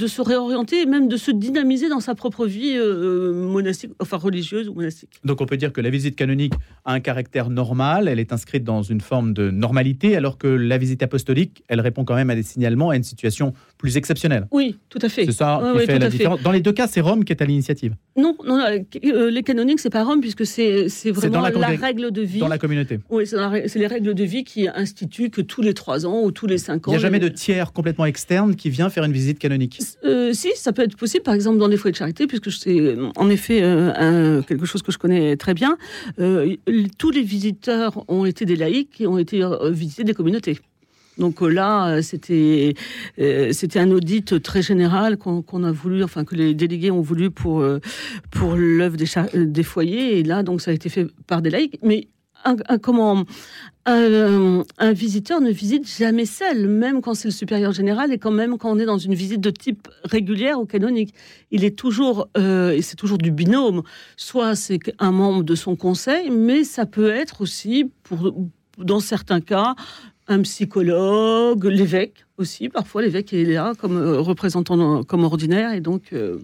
se 0.07 0.21
réorienter 0.21 0.81
et 0.81 0.85
même 0.85 1.07
de 1.07 1.17
se 1.17 1.31
dynamiser 1.31 1.87
dans 1.87 1.99
sa 1.99 2.15
propre 2.15 2.45
vie 2.45 2.73
euh, 2.75 3.33
monastique, 3.33 3.91
enfin 3.99 4.17
religieuse 4.17 4.67
ou 4.67 4.73
monastique. 4.73 5.09
Donc 5.23 5.39
on 5.41 5.45
peut 5.45 5.57
dire 5.57 5.71
que 5.71 5.79
la 5.79 5.89
visite 5.89 6.15
canonique 6.15 6.53
a 6.83 6.93
un 6.93 6.99
caractère 6.99 7.49
normal, 7.49 8.07
elle 8.07 8.19
est 8.19 8.33
inscrite 8.33 8.63
dans 8.63 8.81
une 8.81 8.99
forme 8.99 9.33
de 9.33 9.51
normalité, 9.51 10.17
alors 10.17 10.37
que 10.37 10.47
la 10.47 10.77
visite 10.77 11.01
apostolique, 11.01 11.63
elle 11.67 11.79
répond 11.79 12.03
quand 12.03 12.15
même 12.15 12.29
à 12.29 12.35
des 12.35 12.43
signalements, 12.43 12.89
à 12.89 12.97
une 12.97 13.03
situation 13.03 13.53
plus 13.77 13.95
exceptionnelle. 13.95 14.47
Oui, 14.51 14.77
tout 14.89 14.99
à 15.01 15.07
fait. 15.07 15.25
C'est 15.25 15.31
ça 15.31 15.61
qui 15.79 15.85
fait 15.85 15.99
la 15.99 16.09
fait. 16.09 16.17
différence. 16.17 16.41
Dans 16.41 16.51
les 16.51 16.61
deux 16.61 16.73
cas, 16.73 16.87
c'est 16.87 17.01
Rome 17.01 17.23
qui 17.23 17.31
est 17.31 17.41
à 17.41 17.45
l'initiative, 17.45 17.95
Non, 18.17 18.35
non, 18.45 18.57
non, 18.57 18.65
euh, 18.65 19.29
les 19.29 19.43
canoniques, 19.43 19.79
c'est 19.79 19.89
pas 19.89 20.03
Rome, 20.03 20.19
puisque 20.19 20.45
c'est 20.45 20.87
vraiment 21.11 21.41
la 21.41 21.51
la, 21.51 21.67
règle 21.67 22.11
de 22.11 22.21
vie. 22.21 22.39
dans 22.39 22.47
la 22.47 22.57
communauté. 22.57 22.99
Oui, 23.09 23.25
c'est 23.25 23.79
les 23.79 23.87
règles 23.87 24.13
de 24.13 24.23
vie 24.23 24.43
qui 24.43 24.67
instituent 24.67 25.29
que 25.29 25.41
tous 25.41 25.61
les 25.61 25.73
trois 25.73 26.05
ans 26.05 26.23
ou 26.23 26.31
tous 26.31 26.47
les 26.47 26.57
cinq 26.57 26.83
Il 26.85 26.89
ans. 26.89 26.91
n'y 26.91 26.97
a 26.97 26.99
jamais 26.99 27.19
de 27.19 27.29
tiers 27.29 27.71
complètement 27.71 28.05
externe 28.09 28.55
qui 28.55 28.69
vient 28.69 28.89
faire 28.89 29.05
une 29.05 29.13
visite 29.13 29.39
canonique. 29.39 29.79
Euh, 30.03 30.33
si, 30.33 30.49
ça 30.55 30.73
peut 30.73 30.81
être 30.81 30.97
possible, 30.97 31.23
par 31.23 31.33
exemple 31.33 31.57
dans 31.57 31.67
les 31.67 31.77
foyers 31.77 31.93
de 31.93 31.97
charité, 31.97 32.27
puisque 32.27 32.51
c'est 32.51 32.95
en 33.15 33.29
effet 33.29 33.61
euh, 33.63 34.41
quelque 34.41 34.65
chose 34.65 34.81
que 34.81 34.91
je 34.91 34.97
connais 34.97 35.37
très 35.37 35.53
bien. 35.53 35.77
Euh, 36.19 36.55
tous 36.97 37.11
les 37.11 37.21
visiteurs 37.21 38.03
ont 38.09 38.25
été 38.25 38.45
des 38.45 38.57
laïcs 38.57 38.89
qui 38.91 39.07
ont 39.07 39.17
été 39.17 39.41
visités 39.71 40.03
des 40.03 40.13
communautés. 40.13 40.59
Donc 41.17 41.41
là, 41.41 42.01
c'était 42.01 42.75
un 43.75 43.91
audit 43.91 44.41
très 44.41 44.61
général 44.61 45.17
qu'on 45.17 45.63
a 45.63 45.71
voulu, 45.71 46.03
enfin 46.03 46.23
que 46.23 46.35
les 46.35 46.53
délégués 46.53 46.91
ont 46.91 47.01
voulu 47.01 47.29
pour 47.29 47.65
pour 48.31 48.55
l'œuvre 48.55 48.95
des, 48.95 49.07
des 49.45 49.63
foyers. 49.63 50.19
Et 50.19 50.23
là, 50.23 50.43
donc 50.43 50.61
ça 50.61 50.71
a 50.71 50.73
été 50.73 50.87
fait 50.87 51.07
par 51.27 51.41
des 51.41 51.49
laïcs, 51.49 51.77
mais 51.83 52.07
un, 52.45 52.77
comment 52.77 53.25
un 53.85 54.93
visiteur 54.93 55.41
ne 55.41 55.51
visite 55.51 55.87
jamais 55.87 56.25
seul, 56.25 56.67
même 56.67 57.01
quand 57.01 57.13
c'est 57.13 57.27
le 57.27 57.33
supérieur 57.33 57.71
général 57.71 58.13
et 58.13 58.17
quand 58.17 58.31
même 58.31 58.57
quand 58.57 58.71
on 58.71 58.77
est 58.77 58.85
dans 58.85 58.97
une 58.97 59.15
visite 59.15 59.41
de 59.41 59.49
type 59.49 59.87
régulière 60.03 60.59
ou 60.59 60.65
canonique. 60.65 61.13
Il 61.51 61.63
est 61.63 61.75
toujours, 61.75 62.27
euh, 62.37 62.71
et 62.71 62.81
c'est 62.81 62.95
toujours 62.95 63.17
du 63.17 63.31
binôme. 63.31 63.81
Soit 64.15 64.55
c'est 64.55 64.79
un 64.99 65.11
membre 65.11 65.43
de 65.43 65.55
son 65.55 65.75
conseil, 65.75 66.29
mais 66.29 66.63
ça 66.63 66.85
peut 66.85 67.09
être 67.09 67.41
aussi, 67.41 67.89
pour, 68.03 68.33
dans 68.77 68.99
certains 68.99 69.41
cas, 69.41 69.75
un 70.29 70.41
psychologue, 70.41 71.65
l'évêque 71.65 72.25
aussi. 72.37 72.69
Parfois, 72.69 73.01
l'évêque 73.01 73.33
est 73.33 73.43
là 73.45 73.73
comme 73.79 73.97
euh, 73.97 74.19
représentant, 74.19 75.03
comme 75.03 75.23
ordinaire, 75.23 75.73
et 75.73 75.81
donc. 75.81 76.13
euh, 76.13 76.37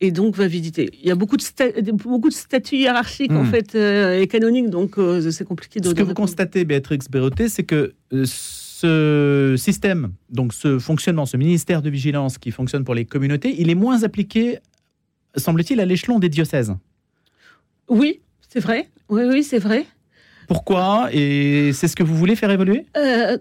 et 0.00 0.10
donc 0.10 0.36
va 0.36 0.46
visiter. 0.48 0.90
Il 1.00 1.06
y 1.08 1.10
a 1.10 1.14
beaucoup 1.14 1.36
de, 1.36 1.42
sta- 1.42 1.72
beaucoup 1.92 2.28
de 2.28 2.34
statuts 2.34 2.76
hiérarchiques 2.76 3.30
en 3.32 3.42
Hmm. 3.44 3.50
fait 3.50 3.74
euh, 3.74 4.20
et 4.20 4.26
canoniques, 4.26 4.70
donc 4.70 4.96
c'est 5.30 5.44
compliqué 5.44 5.78
de. 5.80 5.88
Ce 5.88 5.94
que 5.94 6.02
vous 6.02 6.14
constatez, 6.14 6.64
Béatrix 6.64 6.98
Berroté, 7.10 7.48
c'est 7.48 7.62
que 7.64 7.92
ce 8.12 9.54
système, 9.58 10.12
donc 10.30 10.52
ce 10.54 10.78
fonctionnement, 10.78 11.26
ce 11.26 11.36
ministère 11.36 11.82
de 11.82 11.90
vigilance 11.90 12.38
qui 12.38 12.50
fonctionne 12.50 12.84
pour 12.84 12.94
les 12.94 13.04
communautés, 13.04 13.54
il 13.58 13.70
est 13.70 13.74
moins 13.76 14.02
appliqué, 14.02 14.58
semble-t-il, 15.36 15.80
à 15.80 15.84
l'échelon 15.84 16.18
des 16.18 16.28
diocèses. 16.28 16.74
Oui, 17.88 18.20
c'est 18.48 18.60
vrai. 18.60 18.88
Oui, 19.08 19.22
oui, 19.28 19.42
c'est 19.44 19.58
vrai. 19.58 19.86
Pourquoi 20.48 21.08
Et 21.12 21.72
c'est 21.72 21.88
ce 21.88 21.96
que 21.96 22.02
vous 22.02 22.16
voulez 22.16 22.36
faire 22.36 22.50
évoluer? 22.50 22.86
Euh, 22.96 23.36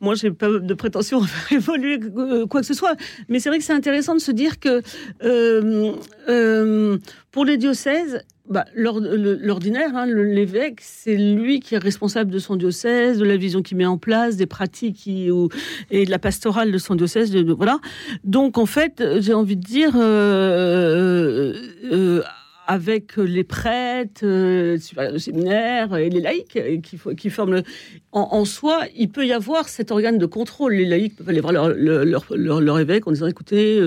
moi, 0.00 0.14
j'ai 0.14 0.30
pas 0.30 0.48
de 0.48 0.74
prétention 0.74 1.22
à 1.22 1.26
faire 1.26 1.58
évoluer 1.58 2.00
quoi 2.48 2.60
que 2.60 2.66
ce 2.66 2.74
soit, 2.74 2.96
mais 3.28 3.40
c'est 3.40 3.48
vrai 3.48 3.58
que 3.58 3.64
c'est 3.64 3.72
intéressant 3.72 4.14
de 4.14 4.20
se 4.20 4.32
dire 4.32 4.60
que 4.60 4.82
euh, 5.22 5.92
euh, 6.28 6.98
pour 7.30 7.44
les 7.44 7.56
diocèses, 7.56 8.22
bah, 8.48 8.64
l'ordinaire, 8.74 9.90
hein, 9.94 10.06
l'évêque, 10.06 10.80
c'est 10.82 11.16
lui 11.16 11.60
qui 11.60 11.76
est 11.76 11.78
responsable 11.78 12.32
de 12.32 12.40
son 12.40 12.56
diocèse, 12.56 13.18
de 13.18 13.24
la 13.24 13.36
vision 13.36 13.62
qu'il 13.62 13.76
met 13.76 13.86
en 13.86 13.98
place, 13.98 14.36
des 14.36 14.46
pratiques 14.46 15.06
et 15.06 15.28
de 16.04 16.10
la 16.10 16.18
pastorale 16.18 16.72
de 16.72 16.78
son 16.78 16.96
diocèse. 16.96 17.34
voilà. 17.36 17.78
Donc, 18.24 18.58
en 18.58 18.66
fait, 18.66 19.02
j'ai 19.20 19.34
envie 19.34 19.56
de 19.56 19.62
dire. 19.62 19.94
Euh, 22.70 22.74
euh, 22.74 22.80
avec 22.80 23.16
les 23.16 23.44
prêtres, 23.44 24.22
euh, 24.24 24.78
le 24.96 25.18
séminaire 25.18 25.96
et 25.96 26.08
les 26.10 26.20
laïcs 26.20 26.58
qui, 26.82 26.98
qui 27.16 27.30
forment 27.30 27.62
en, 28.12 28.44
soi, 28.44 28.86
il 28.96 29.08
peut 29.08 29.24
y 29.26 29.32
avoir 29.32 29.68
cet 29.68 29.92
organe 29.92 30.18
de 30.18 30.26
contrôle. 30.26 30.72
Les 30.74 30.84
laïcs 30.84 31.16
peuvent 31.16 31.28
aller 31.28 31.40
voir 31.40 31.52
leur, 31.52 32.78
évêque 32.80 33.06
en 33.06 33.12
disant 33.12 33.26
écoutez, 33.26 33.80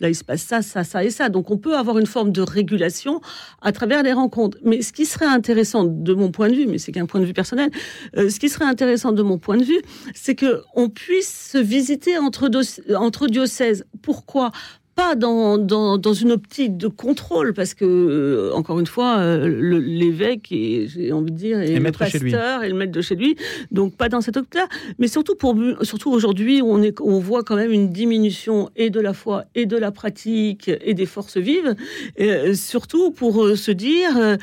là 0.00 0.08
il 0.08 0.14
se 0.14 0.24
passe 0.24 0.42
ça, 0.42 0.60
ça, 0.60 0.84
ça 0.84 1.02
et 1.02 1.10
ça. 1.10 1.28
Donc 1.28 1.50
on 1.50 1.56
peut 1.56 1.76
avoir 1.76 1.98
une 1.98 2.06
forme 2.06 2.30
de 2.30 2.42
régulation 2.42 3.20
à 3.62 3.72
travers 3.72 4.02
les 4.02 4.12
rencontres. 4.12 4.58
Mais 4.62 4.82
ce 4.82 4.92
qui 4.92 5.06
serait 5.06 5.26
intéressant 5.26 5.84
de 5.84 6.12
mon 6.12 6.30
point 6.30 6.50
de 6.50 6.54
vue, 6.54 6.66
mais 6.66 6.78
c'est 6.78 6.92
qu'un 6.92 7.06
point 7.06 7.20
de 7.20 7.26
vue 7.26 7.32
personnel, 7.32 7.70
ce 8.14 8.38
qui 8.38 8.48
serait 8.48 8.66
intéressant 8.66 9.12
de 9.12 9.22
mon 9.22 9.38
point 9.38 9.56
de 9.56 9.64
vue, 9.64 9.80
c'est 10.14 10.34
que 10.34 10.62
on 10.74 10.90
puisse 10.90 11.50
se 11.52 11.58
visiter 11.58 12.18
entre, 12.18 12.50
entre 12.96 13.28
diocèses. 13.28 13.86
Pourquoi? 14.02 14.52
Pas 15.00 15.14
dans, 15.14 15.56
dans, 15.56 16.12
une 16.12 16.32
optique 16.32 16.76
de 16.76 16.86
contrôle, 16.86 17.54
parce 17.54 17.72
que, 17.72 17.86
euh, 17.86 18.52
encore 18.54 18.78
une 18.80 18.86
fois, 18.86 19.18
euh, 19.18 19.48
l'évêque, 19.80 20.52
et 20.52 20.88
j'ai 20.88 21.10
envie 21.12 21.32
de 21.32 21.36
dire, 21.36 21.58
est 21.58 21.78
le 21.78 21.90
pasteur 21.90 22.62
et 22.64 22.68
le 22.68 22.74
maître 22.74 22.92
de 22.92 23.00
chez 23.00 23.14
lui, 23.14 23.34
donc 23.70 23.96
pas 23.96 24.10
dans 24.10 24.20
cette 24.20 24.36
optique-là, 24.36 24.68
mais 24.98 25.08
surtout, 25.08 25.36
pour, 25.36 25.56
surtout 25.82 26.10
aujourd'hui, 26.10 26.60
on, 26.62 26.82
est, 26.82 27.00
on 27.00 27.18
voit 27.18 27.42
quand 27.44 27.56
même 27.56 27.72
une 27.72 27.88
diminution 27.90 28.68
et 28.76 28.90
de 28.90 29.00
la 29.00 29.14
foi, 29.14 29.46
et 29.54 29.64
de 29.64 29.78
la 29.78 29.90
pratique, 29.90 30.70
et 30.84 30.92
des 30.92 31.06
forces 31.06 31.38
vives, 31.38 31.74
et, 32.16 32.30
euh, 32.30 32.54
surtout 32.54 33.10
pour 33.10 33.56
se 33.56 33.70
dire 33.70 34.36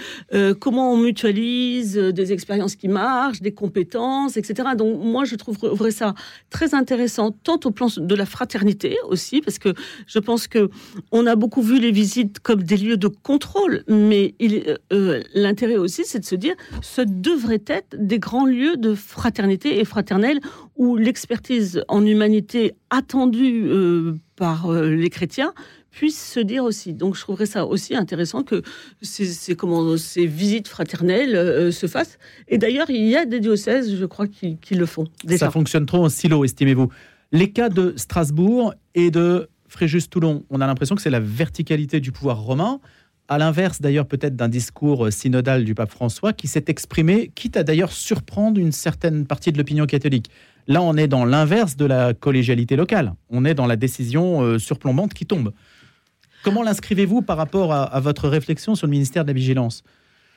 comment 0.60 0.94
on 0.94 0.98
mutualise 0.98 1.98
des 1.98 2.34
expériences 2.34 2.76
qui 2.76 2.88
marchent, 2.88 3.42
des 3.42 3.54
compétences, 3.54 4.38
etc. 4.38 4.70
Donc 4.76 5.00
moi, 5.04 5.24
je 5.26 5.36
trouverais 5.36 5.92
ça 5.92 6.16
très 6.50 6.74
intéressant, 6.74 7.32
tant 7.32 7.60
au 7.64 7.72
plan 7.72 7.90
de 7.96 8.16
la 8.16 8.26
fraternité 8.26 8.98
aussi, 9.08 9.42
parce 9.42 9.60
que 9.60 9.74
je 10.08 10.20
pense 10.20 10.47
que 10.50 10.70
on 11.12 11.26
a 11.26 11.36
beaucoup 11.36 11.62
vu 11.62 11.80
les 11.80 11.92
visites 11.92 12.40
comme 12.40 12.64
des 12.64 12.78
lieux 12.78 12.98
de 12.98 13.08
contrôle, 13.08 13.84
mais 13.88 14.36
euh, 14.92 15.22
l'intérêt 15.34 15.78
aussi, 15.78 16.04
c'est 16.06 16.20
de 16.20 16.26
se 16.26 16.36
dire, 16.36 16.56
ce 16.82 17.02
devrait 17.02 17.64
être 17.68 17.96
des 17.98 18.20
grands 18.20 18.46
lieux 18.46 18.78
de 18.78 18.94
fraternité 18.94 19.80
et 19.80 19.86
fraternelle 19.86 20.40
où 20.76 20.96
l'expertise 20.96 21.84
en 21.88 22.06
humanité 22.06 22.74
attendue 22.90 23.66
euh, 23.68 24.16
par 24.36 24.72
euh, 24.72 24.90
les 24.90 25.10
chrétiens 25.10 25.54
puisse 25.92 26.32
se 26.32 26.40
dire 26.40 26.64
aussi. 26.64 26.94
Donc 26.94 27.16
je 27.16 27.22
trouverais 27.22 27.48
ça 27.48 27.66
aussi 27.66 27.96
intéressant 27.96 28.44
que 28.44 28.62
ces, 29.02 30.28
visites 30.28 30.68
fraternelles 30.68 31.74
se 31.74 31.88
fassent. 31.88 32.20
Et 32.48 32.60
d'ailleurs, 32.60 32.92
il 32.92 33.08
y 33.08 33.16
a 33.16 33.26
des 33.26 33.40
diocèses, 33.40 33.96
je 33.96 34.06
crois, 34.06 34.28
qui, 34.28 34.58
le 34.76 34.86
font. 34.86 35.08
Ça 35.38 35.50
fonctionne 35.50 35.88
trop 35.88 36.06
en 36.06 36.10
silo, 36.10 36.46
estimez-vous. 36.46 36.90
Les 37.32 37.52
cas 37.52 37.70
de 37.70 37.94
Strasbourg 37.98 38.76
et 38.94 39.10
de 39.10 39.50
Fréjus-Toulon, 39.68 40.46
on 40.50 40.62
a 40.62 40.68
l'impression 40.68 40.96
que 40.96 41.02
c'est 41.02 41.10
la 41.10 41.20
verticalité 41.20 42.00
du 42.00 42.12
pouvoir 42.12 42.40
romain, 42.40 42.80
à 43.28 43.38
l'inverse 43.38 43.82
d'ailleurs 43.82 44.08
peut-être 44.08 44.36
d'un 44.36 44.48
discours 44.48 45.12
synodal 45.12 45.66
du 45.66 45.76
pape 45.76 45.92
François 45.92 46.34
qui 46.34 46.48
s'est 46.48 46.66
exprimé, 46.68 47.32
quitte 47.36 47.58
à 47.58 47.64
d'ailleurs 47.64 47.92
surprendre 47.92 48.60
une 48.60 48.72
certaine 48.72 49.26
partie 49.26 49.52
de 49.52 49.58
l'opinion 49.58 49.86
catholique. 49.86 50.30
Là, 50.68 50.82
on 50.82 50.96
est 50.96 51.08
dans 51.08 51.26
l'inverse 51.26 51.78
de 51.78 51.86
la 51.86 52.14
collégialité 52.14 52.76
locale. 52.76 53.14
On 53.30 53.46
est 53.46 53.54
dans 53.54 53.68
la 53.68 53.76
décision 53.76 54.42
euh, 54.42 54.60
surplombante 54.60 55.14
qui 55.14 55.26
tombe. 55.26 55.54
Comment 56.44 56.64
l'inscrivez-vous 56.64 57.22
par 57.22 57.38
rapport 57.38 57.74
à, 57.74 58.00
votre 58.00 58.30
réflexion 58.30 58.76
sur 58.76 58.88
le 58.88 58.92
ministère 58.92 59.24
de 59.24 59.30
la 59.30 59.34
Vigilance? 59.34 59.84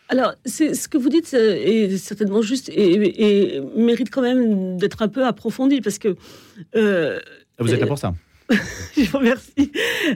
Alors, 0.08 0.34
ce 0.44 0.88
que 0.88 0.98
vous 0.98 1.08
dites 1.08 1.32
euh, 1.34 1.54
est 1.54 1.96
certainement 1.96 2.42
juste 2.42 2.68
et, 2.68 3.60
mérite 3.76 4.10
quand 4.10 4.22
même 4.22 4.76
d'être 4.76 5.02
un 5.02 5.08
peu 5.08 5.24
approfondi 5.24 5.80
parce 5.80 5.98
que. 5.98 6.16
Euh, 6.74 7.20
vous 7.60 7.72
êtes 7.72 7.80
là 7.80 7.86
pour 7.86 7.98
ça? 7.98 8.14
je 8.96 9.10
vous 9.10 9.18
remercie. 9.18 9.70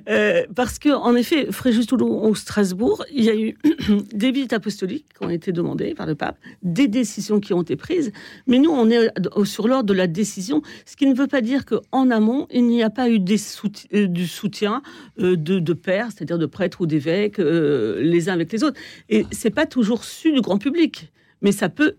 Euh, 0.09 0.45
parce 0.55 0.79
que, 0.79 0.89
en 0.89 1.15
effet, 1.15 1.51
Fréjus-Toulon 1.51 2.29
ou 2.29 2.35
Strasbourg, 2.35 3.05
il 3.13 3.25
y 3.25 3.31
a 3.31 3.37
eu 3.37 3.57
des 4.13 4.33
visites 4.33 4.53
apostoliques 4.53 5.07
qui 5.17 5.25
ont 5.25 5.31
été 5.31 5.53
demandées 5.53 5.95
par 5.95 6.07
le 6.07 6.15
pape, 6.15 6.39
des 6.63 6.89
décisions 6.89 7.41
qui 7.41 7.53
ont 7.53 7.63
été 7.63 7.77
prises, 7.77 8.13
mais 8.47 8.59
nous, 8.59 8.71
on 8.71 8.91
est 8.91 9.09
sur 9.45 9.69
l'ordre 9.69 9.85
de 9.85 9.95
la 9.95 10.07
décision, 10.07 10.63
ce 10.85 10.97
qui 10.97 11.07
ne 11.07 11.15
veut 11.15 11.27
pas 11.27 11.41
dire 11.41 11.65
qu'en 11.65 12.11
amont, 12.11 12.47
il 12.51 12.67
n'y 12.67 12.83
a 12.83 12.91
pas 12.91 13.09
eu 13.09 13.21
euh, 13.21 14.07
du 14.07 14.27
soutien 14.27 14.83
euh, 15.21 15.37
de, 15.37 15.59
de 15.59 15.73
pères, 15.73 16.09
c'est-à-dire 16.11 16.39
de 16.39 16.47
prêtres 16.47 16.81
ou 16.81 16.87
d'évêques, 16.87 17.39
les 17.39 18.29
uns 18.29 18.33
avec 18.33 18.53
les 18.53 18.65
autres. 18.65 18.81
Et 19.09 19.27
c'est 19.31 19.51
pas 19.51 19.67
toujours 19.67 20.05
su 20.05 20.33
du 20.33 20.41
grand 20.41 20.59
public, 20.59 21.13
mais 21.43 21.53
ça 21.53 21.69
peut 21.69 21.97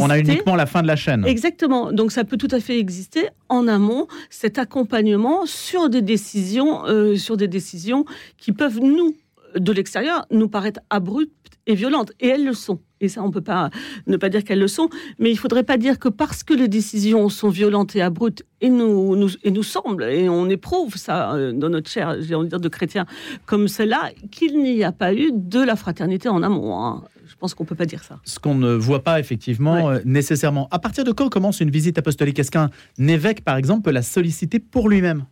on 0.00 0.10
a 0.10 0.18
uniquement 0.18 0.56
la 0.56 0.66
fin 0.66 0.82
de 0.82 0.86
la 0.86 0.96
chaîne. 0.96 1.24
Exactement. 1.24 1.92
Donc 1.92 2.12
ça 2.12 2.24
peut 2.24 2.36
tout 2.36 2.48
à 2.50 2.60
fait 2.60 2.78
exister 2.78 3.28
en 3.48 3.68
amont 3.68 4.08
cet 4.30 4.58
accompagnement 4.58 5.46
sur 5.46 5.88
des 5.88 6.02
décisions, 6.02 6.84
euh, 6.86 7.16
sur 7.16 7.36
des 7.36 7.48
décisions 7.48 8.04
qui 8.38 8.52
peuvent 8.52 8.80
nous 8.80 9.14
de 9.56 9.72
l'extérieur 9.72 10.26
nous 10.30 10.48
paraître 10.48 10.80
abruptes 10.90 11.30
et 11.66 11.74
violentes. 11.74 12.12
Et 12.20 12.28
elles 12.28 12.44
le 12.44 12.54
sont. 12.54 12.80
Et 13.00 13.08
ça, 13.08 13.22
on 13.22 13.28
ne 13.28 13.32
peut 13.32 13.42
pas 13.42 13.70
ne 14.06 14.16
pas 14.16 14.28
dire 14.28 14.44
qu'elles 14.44 14.58
le 14.58 14.68
sont. 14.68 14.88
Mais 15.18 15.30
il 15.30 15.34
ne 15.34 15.38
faudrait 15.38 15.62
pas 15.62 15.76
dire 15.76 15.98
que 15.98 16.08
parce 16.08 16.42
que 16.42 16.54
les 16.54 16.68
décisions 16.68 17.28
sont 17.28 17.48
violentes 17.48 17.94
et 17.96 18.02
abruptes, 18.02 18.44
et 18.60 18.68
nous, 18.68 19.16
nous, 19.16 19.30
et 19.42 19.50
nous 19.50 19.62
semblent, 19.62 20.04
et 20.04 20.28
on 20.28 20.48
éprouve 20.48 20.96
ça 20.96 21.34
euh, 21.34 21.52
dans 21.52 21.68
notre 21.68 21.90
chair, 21.90 22.16
j'ai 22.20 22.34
envie 22.34 22.46
de 22.46 22.50
dire, 22.50 22.60
de 22.60 22.68
chrétiens, 22.68 23.06
comme 23.46 23.68
cela, 23.68 24.10
qu'il 24.30 24.60
n'y 24.62 24.84
a 24.84 24.92
pas 24.92 25.14
eu 25.14 25.30
de 25.32 25.60
la 25.60 25.76
fraternité 25.76 26.28
en 26.28 26.42
amont. 26.42 26.84
Hein. 26.84 27.04
Je 27.42 27.44
pense 27.44 27.54
qu'on 27.54 27.64
ne 27.64 27.68
peut 27.70 27.74
pas 27.74 27.86
dire 27.86 28.04
ça. 28.04 28.20
Ce 28.22 28.38
qu'on 28.38 28.54
ne 28.54 28.72
voit 28.72 29.02
pas 29.02 29.18
effectivement 29.18 29.90
euh, 29.90 29.98
nécessairement. 30.04 30.68
À 30.70 30.78
partir 30.78 31.02
de 31.02 31.10
quand 31.10 31.28
commence 31.28 31.58
une 31.58 31.70
visite 31.70 31.98
apostolique? 31.98 32.38
Est-ce 32.38 32.52
qu'un 32.52 32.70
évêque, 33.00 33.42
par 33.42 33.56
exemple, 33.56 33.82
peut 33.82 33.90
la 33.90 34.02
solliciter 34.02 34.60
pour 34.60 34.88
lui-même? 34.88 35.24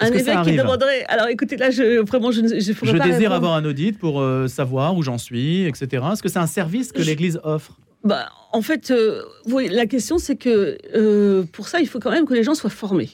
Un 0.00 0.08
évêque 0.08 0.42
qui 0.42 0.56
demanderait. 0.56 1.04
Alors 1.06 1.28
écoutez, 1.28 1.56
là, 1.56 1.70
je, 1.70 2.00
vraiment, 2.00 2.32
je, 2.32 2.40
je, 2.40 2.72
je 2.72 2.96
désire 2.96 3.30
avoir 3.30 3.52
un 3.54 3.64
audit 3.64 3.96
pour 3.96 4.20
euh, 4.20 4.48
savoir 4.48 4.96
où 4.96 5.04
j'en 5.04 5.18
suis, 5.18 5.66
etc. 5.66 6.04
Est-ce 6.12 6.20
que 6.20 6.28
c'est 6.28 6.40
un 6.40 6.48
service 6.48 6.90
que 6.90 7.02
l'Église 7.02 7.38
offre? 7.44 7.78
Bah, 8.02 8.28
En 8.50 8.60
fait, 8.60 8.90
euh, 8.90 9.22
oui, 9.46 9.68
la 9.68 9.86
question, 9.86 10.18
c'est 10.18 10.34
que 10.34 11.44
pour 11.52 11.68
ça, 11.68 11.78
il 11.78 11.86
faut 11.86 12.00
quand 12.00 12.10
même 12.10 12.26
que 12.26 12.34
les 12.34 12.42
gens 12.42 12.56
soient 12.56 12.70
formés. 12.70 13.10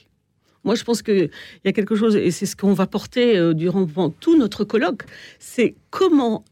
Moi, 0.65 0.75
je 0.75 0.85
pense 0.85 1.03
qu'il 1.03 1.29
y 1.67 1.69
a 1.69 1.73
quelque 1.73 1.97
chose, 1.97 2.17
et 2.17 2.31
c'est 2.31 2.47
ce 2.47 2.57
qu'on 2.57 2.73
va 2.73 2.87
porter 2.87 3.53
durant 3.53 3.87
tout 4.09 4.39
notre 4.39 4.65
colloque, 4.65 5.03
c'est 5.39 5.75
comment 5.91 6.45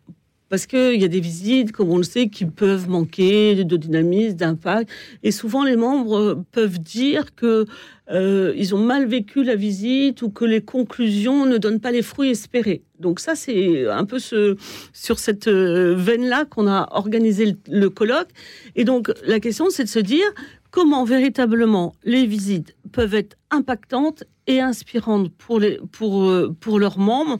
parce 0.53 0.67
qu'il 0.67 1.01
y 1.01 1.05
a 1.05 1.09
des 1.09 1.21
visites, 1.21 1.73
comme 1.73 1.89
on 1.89 1.97
le 1.97 2.03
sait, 2.03 2.29
qui 2.29 2.45
peuvent 2.45 2.87
manquer 2.87 3.65
de 3.65 3.77
dynamisme, 3.79 4.37
d'impact. 4.37 4.91
Et 5.23 5.31
souvent, 5.31 5.65
les 5.65 5.77
membres 5.77 6.45
peuvent 6.53 6.79
dire 6.79 7.35
que 7.35 7.65
euh, 8.11 8.75
ont 8.75 8.85
mal 8.85 9.07
vécu 9.07 9.45
la 9.45 9.57
visite 9.57 10.21
ou 10.21 10.29
que 10.29 10.45
les 10.45 10.61
conclusions 10.61 11.47
ne 11.47 11.57
donnent 11.57 11.81
pas 11.81 11.91
les 11.91 12.03
fruits 12.03 12.29
espérés. 12.29 12.83
Donc 13.01 13.19
ça, 13.19 13.35
c'est 13.35 13.89
un 13.89 14.05
peu 14.05 14.19
ce, 14.19 14.57
sur 14.93 15.19
cette 15.19 15.49
euh, 15.49 15.95
veine-là 15.97 16.45
qu'on 16.45 16.67
a 16.67 16.87
organisé 16.91 17.57
le, 17.67 17.89
colloque. 17.89 18.29
Et 18.77 18.85
donc, 18.85 19.11
la 19.25 19.41
question, 19.41 19.71
c'est 19.71 19.85
de 19.85 19.89
se 19.89 20.01
dire 20.01 20.27
comment 20.71 21.05
véritablement 21.05 21.95
les 22.05 22.27
visites 22.27 22.77
peuvent 22.93 23.15
être 23.15 23.39
impactantes 23.51 24.25
et 24.47 24.61
inspirantes 24.61 25.33
pour, 25.33 25.61
les, 25.61 25.79
pour, 25.93 26.29
euh, 26.29 26.55
pour 26.61 26.79
leurs 26.79 26.99
membres 26.99 27.39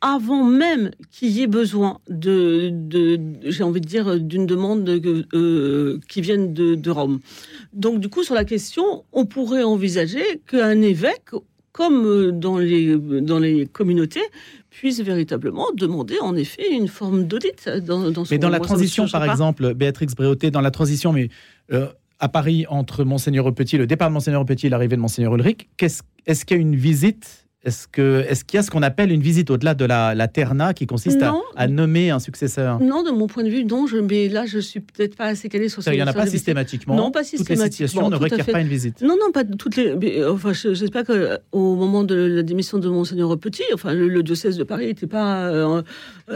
avant 0.00 0.44
même 0.44 0.90
qu'il 1.10 1.30
y 1.30 1.42
ait 1.42 1.46
besoin 1.46 1.98
de, 2.08 2.70
j'ai 3.44 3.62
envie 3.62 3.80
de 3.80 3.86
dire, 3.86 4.20
d'une 4.20 4.46
demande 4.46 4.88
euh, 4.88 5.98
qui 6.08 6.20
vienne 6.20 6.52
de, 6.52 6.90
Rome. 6.90 7.20
Donc, 7.72 8.00
du 8.00 8.08
coup, 8.08 8.22
sur 8.22 8.34
la 8.34 8.44
question, 8.44 9.04
on 9.12 9.24
pourrait 9.26 9.62
envisager 9.62 10.40
qu'un 10.46 10.82
évêque, 10.82 11.30
comme 11.72 12.06
euh, 12.06 12.32
dans 12.32 12.58
les, 12.58 12.96
dans 12.96 13.38
les 13.38 13.66
communautés, 13.66 14.22
puisse 14.70 15.00
véritablement 15.00 15.68
demander 15.74 16.18
en 16.20 16.36
effet 16.36 16.70
une 16.70 16.88
forme 16.88 17.24
d'audit 17.24 17.68
dans, 17.84 18.12
son 18.12 18.24
Mais 18.30 18.38
dans 18.38 18.50
la 18.50 18.60
transition, 18.60 19.08
par 19.08 19.24
exemple, 19.24 19.72
Béatrix 19.74 20.08
Bréauté, 20.14 20.50
dans 20.50 20.60
la 20.60 20.70
transition, 20.70 21.12
mais 21.12 21.30
euh, 21.72 21.88
à 22.20 22.28
Paris, 22.28 22.66
entre 22.68 23.04
Monseigneur 23.04 23.52
Petit, 23.54 23.78
le 23.78 23.86
départ 23.86 24.08
de 24.08 24.14
Monseigneur 24.14 24.44
Petit 24.44 24.66
et 24.66 24.70
l'arrivée 24.70 24.96
de 24.96 25.00
Monseigneur 25.00 25.34
Ulrich, 25.34 25.68
est-ce 25.80 26.44
qu'il 26.44 26.56
y 26.56 26.60
a 26.60 26.62
une 26.62 26.76
visite 26.76 27.45
est-ce 27.66 27.88
qu'il 27.88 28.04
est 28.04 28.54
y 28.54 28.58
a 28.58 28.62
ce 28.62 28.70
qu'on 28.70 28.82
appelle 28.82 29.10
une 29.10 29.20
visite 29.20 29.50
au-delà 29.50 29.74
de 29.74 29.84
la, 29.84 30.14
la 30.14 30.28
terna 30.28 30.72
qui 30.72 30.86
consiste 30.86 31.20
à, 31.56 31.66
nommer 31.66 32.10
un 32.10 32.20
successeur? 32.20 32.80
Non, 32.80 33.02
de 33.02 33.10
mon 33.10 33.26
point 33.26 33.42
de 33.42 33.48
vue, 33.48 33.64
non. 33.64 33.88
Je, 33.88 33.96
mais 33.96 34.28
là, 34.28 34.46
je 34.46 34.60
suis 34.60 34.78
peut-être 34.78 35.16
pas 35.16 35.24
assez 35.24 35.48
calée 35.48 35.68
sur 35.68 35.82
ça. 35.82 35.92
Il 35.92 35.96
n'y 35.96 36.02
en 36.02 36.06
a 36.06 36.12
pas 36.12 36.26
systématiquement. 36.26 36.94
Non, 36.94 37.10
pas 37.10 37.24
systématiquement. 37.24 37.56
Toutes 37.56 37.64
les 37.64 37.70
situations 37.72 38.08
ne 38.08 38.16
requièrent 38.16 38.46
pas 38.46 38.60
une 38.60 38.68
visite. 38.68 39.02
Non, 39.02 39.16
non, 39.20 39.32
pas 39.32 39.42
toutes 39.44 39.76
les. 39.76 40.24
enfin, 40.24 40.52
j'espère 40.52 41.04
qu'au 41.04 41.74
moment 41.74 42.04
de 42.04 42.14
la 42.14 42.42
démission 42.44 42.78
de 42.78 42.88
Monseigneur 42.88 43.36
Petit, 43.36 43.64
enfin, 43.74 43.92
le, 43.92 44.22
diocèse 44.22 44.56
de 44.56 44.64
Paris 44.64 44.88
était 44.88 45.08
pas, 45.08 45.48
euh, 45.48 45.82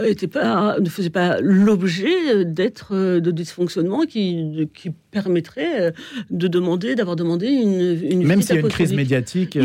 était 0.03 0.27
pas, 0.27 0.79
ne 0.79 0.89
faisait 0.89 1.09
pas 1.09 1.39
l'objet 1.39 2.43
d'être 2.43 2.89
euh, 2.93 3.19
de 3.21 3.31
dysfonctionnement 3.31 4.01
qui, 4.01 4.69
qui 4.73 4.91
permettrait 5.11 5.81
euh, 5.81 5.91
de 6.29 6.47
demander, 6.47 6.95
d'avoir 6.95 7.15
demandé 7.15 7.47
une, 7.47 7.99
une 8.03 8.25
Même 8.25 8.41
s'il 8.41 8.55
y 8.55 8.57
a 8.57 8.61
une 8.61 8.67
crise 8.69 8.93
médiatique. 8.93 9.57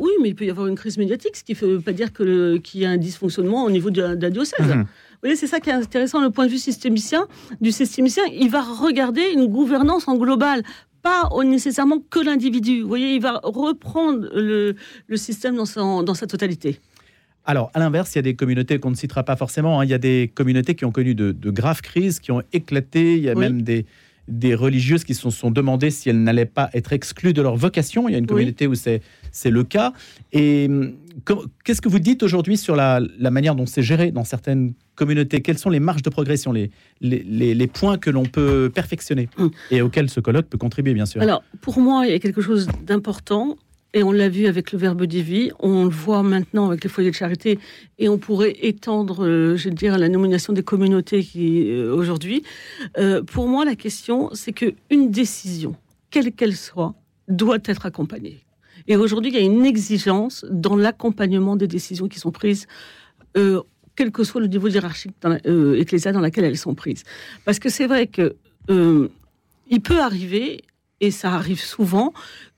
oui, 0.00 0.10
mais 0.22 0.30
il 0.30 0.34
peut 0.34 0.44
y 0.44 0.50
avoir 0.50 0.66
une 0.66 0.74
crise 0.74 0.98
médiatique, 0.98 1.05
ce 1.08 1.44
qui 1.44 1.52
ne 1.52 1.68
veut 1.74 1.80
pas 1.80 1.92
dire 1.92 2.12
qu'il 2.12 2.80
y 2.80 2.84
a 2.84 2.90
un 2.90 2.96
dysfonctionnement 2.96 3.64
au 3.64 3.70
niveau 3.70 3.90
d'un 3.90 4.30
diocèse. 4.30 4.66
Mhm. 4.66 4.82
Vous 4.82 5.20
voyez, 5.22 5.36
c'est 5.36 5.46
ça 5.46 5.60
qui 5.60 5.70
est 5.70 5.72
intéressant, 5.72 6.20
le 6.20 6.30
point 6.30 6.46
de 6.46 6.50
vue 6.50 6.58
systémicien. 6.58 7.26
Du 7.60 7.72
systémicien, 7.72 8.24
il 8.32 8.50
va 8.50 8.60
regarder 8.62 9.22
une 9.34 9.46
gouvernance 9.46 10.06
en 10.08 10.16
global, 10.16 10.62
pas 11.02 11.28
nécessairement 11.44 11.98
que 12.10 12.20
l'individu. 12.20 12.82
Vous 12.82 12.88
voyez, 12.88 13.14
il 13.14 13.22
va 13.22 13.40
reprendre 13.42 14.28
le, 14.34 14.74
le 15.06 15.16
système 15.16 15.56
dans, 15.56 15.64
son, 15.64 16.02
dans 16.02 16.14
sa 16.14 16.26
totalité. 16.26 16.80
Alors, 17.44 17.70
à 17.74 17.78
l'inverse, 17.78 18.12
il 18.14 18.18
y 18.18 18.20
a 18.20 18.22
des 18.22 18.34
communautés 18.34 18.78
qu'on 18.78 18.90
ne 18.90 18.96
citera 18.96 19.22
pas 19.22 19.36
forcément. 19.36 19.80
hein. 19.80 19.84
Il 19.84 19.90
y 19.90 19.94
a 19.94 19.98
des 19.98 20.30
communautés 20.34 20.74
qui 20.74 20.84
ont 20.84 20.90
connu 20.92 21.14
de, 21.14 21.30
de 21.32 21.50
graves 21.50 21.80
crises, 21.80 22.18
qui 22.20 22.32
ont 22.32 22.42
éclaté. 22.52 23.16
Il 23.16 23.22
y 23.22 23.30
a 23.30 23.34
Oui. 23.34 23.40
même 23.40 23.62
des, 23.62 23.86
des 24.28 24.54
religieuses 24.54 25.04
qui 25.04 25.14
se 25.14 25.30
sont 25.30 25.50
demandé 25.50 25.90
si 25.90 26.08
elles 26.08 26.22
n'allaient 26.22 26.44
pas 26.46 26.68
être 26.74 26.92
exclues 26.92 27.32
de 27.32 27.42
leur 27.42 27.56
vocation. 27.56 28.08
Il 28.08 28.12
y 28.12 28.14
a 28.14 28.18
une 28.18 28.24
Oui. 28.24 28.28
communauté 28.28 28.66
où 28.66 28.74
c'est 28.74 29.00
c'est 29.30 29.50
le 29.50 29.62
cas. 29.64 29.92
Et 30.32 30.66
hum, 30.68 30.94
qu'est-ce 31.64 31.80
que 31.80 31.88
vous 31.88 31.98
dites 31.98 32.22
aujourd'hui 32.22 32.56
sur 32.56 32.74
la, 32.76 33.00
la 33.18 33.30
manière 33.30 33.54
dont 33.54 33.66
c'est 33.66 33.82
géré 33.82 34.10
dans 34.10 34.24
certaines 34.24 34.72
communautés? 34.94 35.42
Quelles 35.42 35.58
sont 35.58 35.70
les 35.70 35.80
marges 35.80 36.02
de 36.02 36.10
progression, 36.10 36.52
les, 36.52 36.70
les, 37.00 37.22
les- 37.28 37.54
les 37.54 37.66
points 37.66 37.98
que 37.98 38.10
l'on 38.10 38.24
peut 38.24 38.70
perfectionner 38.74 39.28
Hum. 39.38 39.50
et 39.70 39.82
auxquels 39.82 40.10
ce 40.10 40.20
colloque 40.20 40.46
peut 40.46 40.58
contribuer, 40.58 40.94
bien 40.94 41.06
sûr? 41.06 41.20
Alors, 41.22 41.42
pour 41.60 41.78
moi, 41.80 42.06
il 42.06 42.12
y 42.12 42.14
a 42.14 42.18
quelque 42.18 42.40
chose 42.40 42.66
d'important, 42.84 43.56
et 43.96 44.02
on 44.02 44.12
l'a 44.12 44.28
vu 44.28 44.46
avec 44.46 44.72
le 44.72 44.78
Verbe 44.78 45.04
Divi, 45.04 45.50
on 45.58 45.84
le 45.84 45.90
voit 45.90 46.22
maintenant 46.22 46.66
avec 46.66 46.84
les 46.84 46.90
foyers 46.90 47.10
de 47.10 47.14
charité, 47.16 47.58
et 47.98 48.10
on 48.10 48.18
pourrait 48.18 48.54
étendre, 48.60 49.24
euh, 49.24 49.56
je 49.56 49.70
veux 49.70 49.74
dire, 49.74 49.96
la 49.96 50.10
nomination 50.10 50.52
des 50.52 50.62
communautés 50.62 51.24
qui 51.24 51.70
euh, 51.70 51.94
aujourd'hui. 51.94 52.42
Euh, 52.98 53.22
pour 53.22 53.48
moi, 53.48 53.64
la 53.64 53.74
question, 53.74 54.28
c'est 54.34 54.52
que 54.52 54.74
une 54.90 55.10
décision, 55.10 55.76
quelle 56.10 56.30
qu'elle 56.32 56.54
soit, 56.54 56.94
doit 57.26 57.56
être 57.64 57.86
accompagnée. 57.86 58.40
Et 58.86 58.96
aujourd'hui, 58.96 59.30
il 59.30 59.34
y 59.34 59.38
a 59.38 59.46
une 59.54 59.64
exigence 59.64 60.44
dans 60.50 60.76
l'accompagnement 60.76 61.56
des 61.56 61.66
décisions 61.66 62.06
qui 62.06 62.18
sont 62.18 62.32
prises. 62.32 62.66
quel 63.98 64.12
que 64.12 64.24
soit 64.24 64.42
le 64.42 64.46
niveau 64.46 64.68
hiérarchique 64.68 65.14
dans 65.22 65.30
la- 65.30 65.40
dans 65.40 66.20
lequel 66.20 66.44
elles 66.44 66.58
sont 66.58 66.74
prises. 66.74 67.02
Parce 67.46 67.58
que 67.58 67.70
c'est 67.70 67.86
vrai 67.86 68.06
que 68.08 68.36
il 69.74 69.80
peut 69.80 70.00
arriver, 70.00 70.62
et 71.00 71.10
ça 71.10 71.32
arrive 71.32 71.60
souvent, 71.60 72.12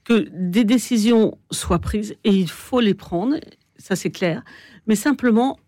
que 0.09 0.27
des 0.33 0.65
décisions 0.65 1.37
soient 1.51 1.79
prises 1.81 2.15
et 2.25 2.31
il 2.31 2.49
faut 2.49 2.81
les 2.81 2.95
prendre, 2.95 3.37
ça 3.77 3.95
c'est 3.95 4.11
clair, 4.11 4.43
mais 4.87 4.95
simplement 4.97 5.59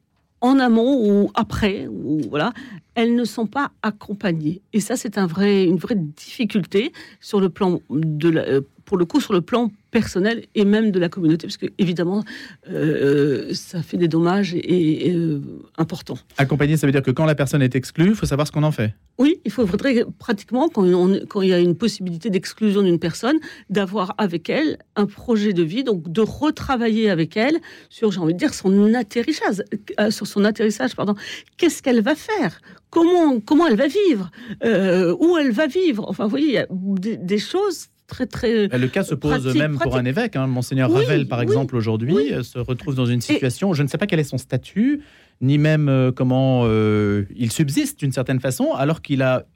en 0.41 0.59
amont 0.59 0.97
ou 1.07 1.31
après, 1.35 1.87
ou 1.89 2.23
voilà, 2.31 2.55
elles 2.95 3.15
ne 3.15 3.25
sont 3.25 3.47
pas 3.47 3.73
accompagnées. 3.83 4.63
Et 4.73 4.81
ça, 4.81 4.97
c'est 4.97 5.19
un 5.19 5.27
vrai, 5.27 5.65
une 5.65 5.77
vraie 5.77 5.97
difficulté 5.97 6.93
sur 7.21 7.41
le 7.41 7.51
plan 7.51 7.81
de 7.91 8.29
la- 8.31 8.45
euh, 8.49 8.63
pour 8.91 8.99
le 8.99 9.05
coup, 9.05 9.21
sur 9.21 9.33
le 9.33 9.41
plan 9.41 9.71
personnel 9.93 10.37
et 10.57 10.65
même 10.65 10.91
de 10.91 10.99
la 10.99 11.09
communauté, 11.09 11.47
parce 11.47 11.57
que 11.57 11.67
évidemment, 11.79 12.25
euh, 12.69 13.55
ça 13.55 13.83
fait 13.83 13.97
des 13.97 14.09
dommages 14.09 14.53
et, 14.55 15.07
et, 15.09 15.15
euh, 15.15 15.41
importants. 15.79 16.19
Accompagner, 16.39 16.77
ça 16.77 16.89
veut 16.89 16.93
dire 16.93 17.03
que 17.03 17.13
quand 17.13 17.25
la 17.25 17.37
personne 17.37 17.63
est 17.63 17.77
exclue, 17.77 18.09
il 18.09 18.15
faut 18.17 18.27
savoir 18.27 18.49
ce 18.49 18.53
qu'on 18.53 18.65
en 18.65 18.73
fait. 18.73 18.95
Oui, 19.19 19.41
il 19.45 19.53
faudrait 19.53 20.05
pratiquement, 20.19 20.69
quand, 20.69 20.83
on- 20.85 21.21
quand 21.29 21.43
il 21.43 21.51
y 21.51 21.53
a 21.53 21.61
une 21.61 21.77
possibilité 21.77 22.31
d'exclusion 22.31 22.83
d'une 22.83 22.99
personne, 22.99 23.39
d'avoir 23.69 24.15
avec 24.19 24.51
elle 24.51 24.79
un 24.97 25.07
projet 25.07 25.53
de 25.53 25.63
vie, 25.63 25.85
donc 25.85 26.11
de 26.11 26.21
retravailler 26.21 27.09
avec 27.11 27.37
elle 27.37 27.59
sur, 27.91 28.11
j'ai 28.11 28.19
envie 28.19 28.35
de 28.35 28.39
dire, 28.39 28.55
son 28.55 28.93
atterrissage, 28.95 29.63
euh, 30.01 30.11
sur 30.11 30.27
son 30.27 30.45
atterrissage, 30.45 30.97
pardon. 30.97 31.15
Qu'est-ce 31.59 31.81
qu'elle 31.81 32.01
va 32.03 32.17
faire? 32.17 32.61
Comment, 32.91 33.39
comment 33.39 33.69
elle 33.69 33.77
va 33.77 33.87
vivre? 33.87 34.33
Euh, 34.65 35.15
Où 35.21 35.39
elle 35.39 35.53
va 35.53 35.69
vivre? 35.69 36.05
Enfin, 36.09 36.25
vous 36.25 36.31
voyez, 36.31 36.47
il 36.49 36.55
y 36.55 36.59
a 36.59 36.67
des, 36.71 37.17
des 37.17 37.39
choses 37.39 37.87
très, 38.11 38.27
très... 38.27 38.69
Le 38.69 38.89
cas 38.89 39.03
se 39.03 39.15
pose 39.15 39.43
Pratique, 39.45 39.59
même 39.61 39.79
pour 39.79 39.97
un 39.97 40.05
évêque. 40.05 40.37
hein. 40.37 40.47
Monseigneur 40.47 40.91
Oui, 40.91 40.97
Ravel, 41.05 41.27
par 41.29 41.39
oui, 41.39 41.45
exemple, 41.45 41.77
aujourd'hui, 41.77 42.13
oui. 42.13 42.29
euh, 42.33 42.43
se 42.43 42.59
retrouve 42.59 42.95
dans 42.95 43.07
une 43.07 43.21
situation, 43.23 43.73
je 43.73 43.83
ne 43.83 43.89
sais 43.89 43.97
pas 43.99 44.07
quel 44.07 44.21
est 44.21 44.25
son 44.25 44.37
statut, 44.39 45.01
ni 45.41 45.57
même 45.57 45.89
euh, 45.89 46.13
comment 46.13 46.63
euh, 46.65 47.25
il 47.35 47.51
subsiste 47.51 47.99
d'une 48.01 48.13
certaine 48.13 48.41
façon, 48.41 48.73
alors 48.75 49.01
qu'il 49.01 49.23
a 49.23 49.47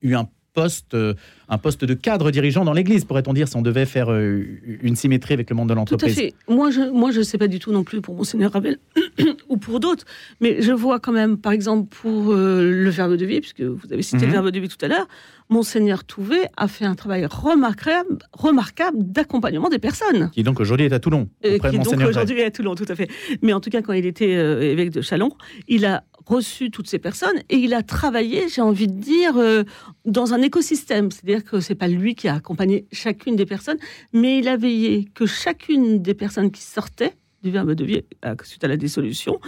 eu 0.00 0.14
un 0.14 0.28
poste, 0.52 0.94
euh, 0.94 1.14
un 1.48 1.58
poste 1.58 1.84
de 1.84 1.94
cadre 1.94 2.30
dirigeant 2.30 2.64
dans 2.64 2.72
l'Église, 2.72 3.04
pourrait-on 3.04 3.32
dire, 3.32 3.48
si 3.48 3.56
on 3.56 3.62
devait 3.62 3.86
faire 3.86 4.10
euh, 4.10 4.44
une 4.82 4.96
symétrie 4.96 5.34
avec 5.34 5.48
le 5.50 5.56
monde 5.56 5.68
de 5.68 5.74
Tout 5.74 5.78
à 5.78 5.80
l'entreprise. 5.80 6.14
fait. 6.14 6.34
Moi, 6.48 6.70
je 6.70 6.90
moi, 6.90 7.10
je 7.10 7.22
sais 7.22 7.38
pas 7.38 7.48
du 7.48 7.58
tout 7.58 7.72
non 7.72 7.84
plus 7.84 8.00
pour 8.00 8.14
Monseigneur 8.14 8.52
Ravel 8.52 8.78
ou 9.48 9.56
pour 9.56 9.80
d'autres, 9.80 10.04
mais 10.40 10.60
je 10.62 10.72
vois 10.72 11.00
quand 11.00 11.12
même, 11.12 11.38
par 11.38 11.52
exemple, 11.52 11.88
pour 11.88 12.32
euh, 12.32 12.62
le 12.70 12.90
Verbe 12.90 13.16
de 13.16 13.24
vie, 13.26 13.40
puisque 13.40 13.62
vous 13.62 13.92
avez 13.92 14.02
cité 14.02 14.18
Mhm. 14.22 14.26
le 14.26 14.32
Verbe 14.32 14.50
de 14.50 14.60
vie 14.60 14.68
tout 14.68 14.82
à 14.84 14.88
l'heure, 14.88 15.08
Monseigneur 15.50 16.04
Touvet 16.04 16.48
a 16.56 16.66
fait 16.68 16.84
un 16.86 16.94
travail 16.94 17.26
remarquable, 17.26 18.18
remarquable 18.32 18.96
d'accompagnement 19.00 19.68
des 19.68 19.78
personnes. 19.78 20.30
Qui 20.32 20.42
donc 20.42 20.60
aujourd'hui 20.60 20.86
est 20.86 20.92
à 20.92 20.98
Toulon, 20.98 21.28
Euh, 21.44 21.58
qui 21.58 21.78
donc 21.78 22.00
aujourd'hui 22.00 22.40
est 22.40 22.44
à 22.44 22.50
Toulon, 22.50 22.74
tout 22.74 22.86
à 22.88 22.94
fait. 22.94 23.08
Mais 23.42 23.52
en 23.52 23.60
tout 23.60 23.68
cas, 23.70 23.82
quand 23.82 23.92
il 23.92 24.06
était 24.06 24.34
euh, 24.36 24.62
évêque 24.62 24.90
de 24.90 25.00
Chalon, 25.02 25.30
il 25.68 25.84
a 25.84 26.04
reçu 26.26 26.70
toutes 26.70 26.88
ces 26.88 26.98
personnes 26.98 27.38
et 27.48 27.56
il 27.56 27.74
a 27.74 27.82
travaillé, 27.82 28.48
j'ai 28.48 28.60
envie 28.62 28.86
de 28.86 29.00
dire, 29.00 29.36
euh, 29.36 29.64
dans 30.04 30.34
un 30.34 30.42
écosystème. 30.42 31.10
C'est-à-dire 31.10 31.44
que 31.44 31.60
c'est 31.60 31.74
pas 31.74 31.88
lui 31.88 32.14
qui 32.14 32.28
a 32.28 32.34
accompagné 32.34 32.86
chacune 32.92 33.36
des 33.36 33.46
personnes, 33.46 33.78
mais 34.12 34.38
il 34.38 34.48
a 34.48 34.56
veillé 34.56 35.06
que 35.14 35.26
chacune 35.26 36.00
des 36.02 36.14
personnes 36.14 36.50
qui 36.50 36.62
sortaient 36.62 37.14
du 37.42 37.50
verbe 37.50 37.72
de 37.72 37.84
vie 37.84 38.02
euh, 38.24 38.34
suite 38.44 38.62
à 38.64 38.68
la 38.68 38.76
dissolution 38.76 39.40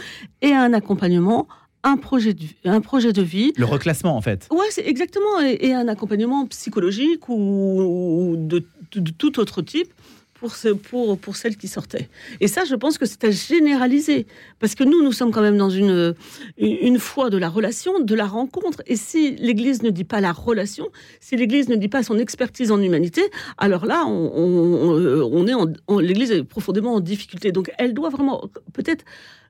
ait 0.42 0.52
un 0.52 0.72
accompagnement, 0.72 1.46
un 1.84 1.96
projet 1.96 2.34
de, 2.34 2.44
un 2.64 2.80
projet 2.80 3.12
de 3.12 3.22
vie 3.22 3.52
Le 3.56 3.66
reclassement, 3.66 4.16
en 4.16 4.20
fait. 4.20 4.48
Ouais, 4.50 4.66
c'est 4.70 4.86
exactement, 4.86 5.40
et, 5.42 5.58
et 5.66 5.74
un 5.74 5.86
accompagnement 5.86 6.46
psychologique 6.46 7.28
ou, 7.28 7.34
ou 8.32 8.36
de, 8.36 8.64
de- 8.92 9.00
de 9.00 9.10
tout 9.12 9.38
autre 9.38 9.62
type 9.62 9.92
pour, 10.44 10.56
ce, 10.56 10.68
pour, 10.68 11.16
pour 11.16 11.36
celles 11.36 11.56
qui 11.56 11.68
sortaient. 11.68 12.10
Et 12.38 12.48
ça, 12.48 12.64
je 12.66 12.74
pense 12.74 12.98
que 12.98 13.06
c'est 13.06 13.24
à 13.24 13.30
généraliser, 13.30 14.26
parce 14.58 14.74
que 14.74 14.84
nous, 14.84 15.02
nous 15.02 15.10
sommes 15.12 15.30
quand 15.32 15.40
même 15.40 15.56
dans 15.56 15.70
une, 15.70 16.14
une 16.58 16.98
foi 16.98 17.30
de 17.30 17.38
la 17.38 17.48
relation, 17.48 17.98
de 17.98 18.14
la 18.14 18.26
rencontre, 18.26 18.82
et 18.86 18.96
si 18.96 19.36
l'Église 19.36 19.82
ne 19.82 19.88
dit 19.88 20.04
pas 20.04 20.20
la 20.20 20.32
relation, 20.32 20.88
si 21.18 21.34
l'Église 21.36 21.70
ne 21.70 21.76
dit 21.76 21.88
pas 21.88 22.02
son 22.02 22.18
expertise 22.18 22.70
en 22.70 22.78
humanité, 22.82 23.22
alors 23.56 23.86
là, 23.86 24.04
on, 24.06 25.30
on- 25.32 25.46
est 25.46 26.02
l'Église 26.02 26.30
est 26.30 26.44
profondément 26.44 26.92
en 26.92 27.00
difficulté. 27.00 27.50
Donc, 27.50 27.72
elle 27.78 27.94
doit 27.94 28.10
vraiment, 28.10 28.44
peut-être, 28.74 29.06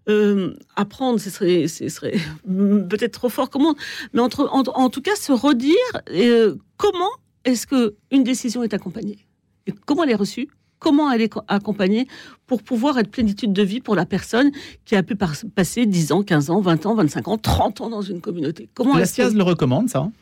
euh, 0.09 0.55
apprendre, 0.77 1.19
ce 1.19 1.29
serait, 1.29 1.67
ce 1.67 1.89
serait 1.89 2.15
peut-être 2.47 3.15
trop 3.15 3.29
fort 3.31 3.51
comment, 3.51 3.75
mais 4.13 4.21
entre, 4.21 4.49
en, 4.53 4.63
en 4.63 4.91
tout 4.91 5.03
cas 5.03 5.17
se 5.17 5.33
redire 5.33 5.75
euh, 6.11 6.55
comment 6.77 7.11
est-ce 7.45 7.67
que 7.67 7.97
une 8.13 8.23
décision 8.23 8.63
est 8.63 8.75
accompagnée 8.75 9.19
et 9.67 9.73
comment 9.87 10.05
elle 10.05 10.11
est 10.11 10.15
reçue, 10.15 10.49
comment 10.85 11.11
elle 11.11 11.23
est 11.23 11.31
co- 11.31 11.41
accompagnée 11.49 12.07
pour 12.47 12.63
pouvoir 12.63 12.99
être 12.99 13.11
plénitude 13.11 13.55
de 13.55 13.63
vie 13.63 13.81
pour 13.81 13.95
la 13.97 14.05
personne 14.05 14.51
qui 14.85 14.95
a 14.97 15.03
pu 15.03 15.15
passer 15.17 15.87
10 15.87 16.13
ans, 16.13 16.23
15 16.23 16.51
ans, 16.51 16.61
20 16.61 16.85
ans, 16.85 16.95
25 16.95 17.29
ans, 17.29 17.39
30 17.39 17.81
ans 17.81 17.89
dans 17.89 18.03
une 18.03 18.21
communauté. 18.21 18.69
Comment 18.75 18.97
La 18.99 19.07
SIAZ 19.07 19.35
le 19.35 19.43
recommande, 19.43 19.89
ça 19.89 20.01
hein? 20.01 20.13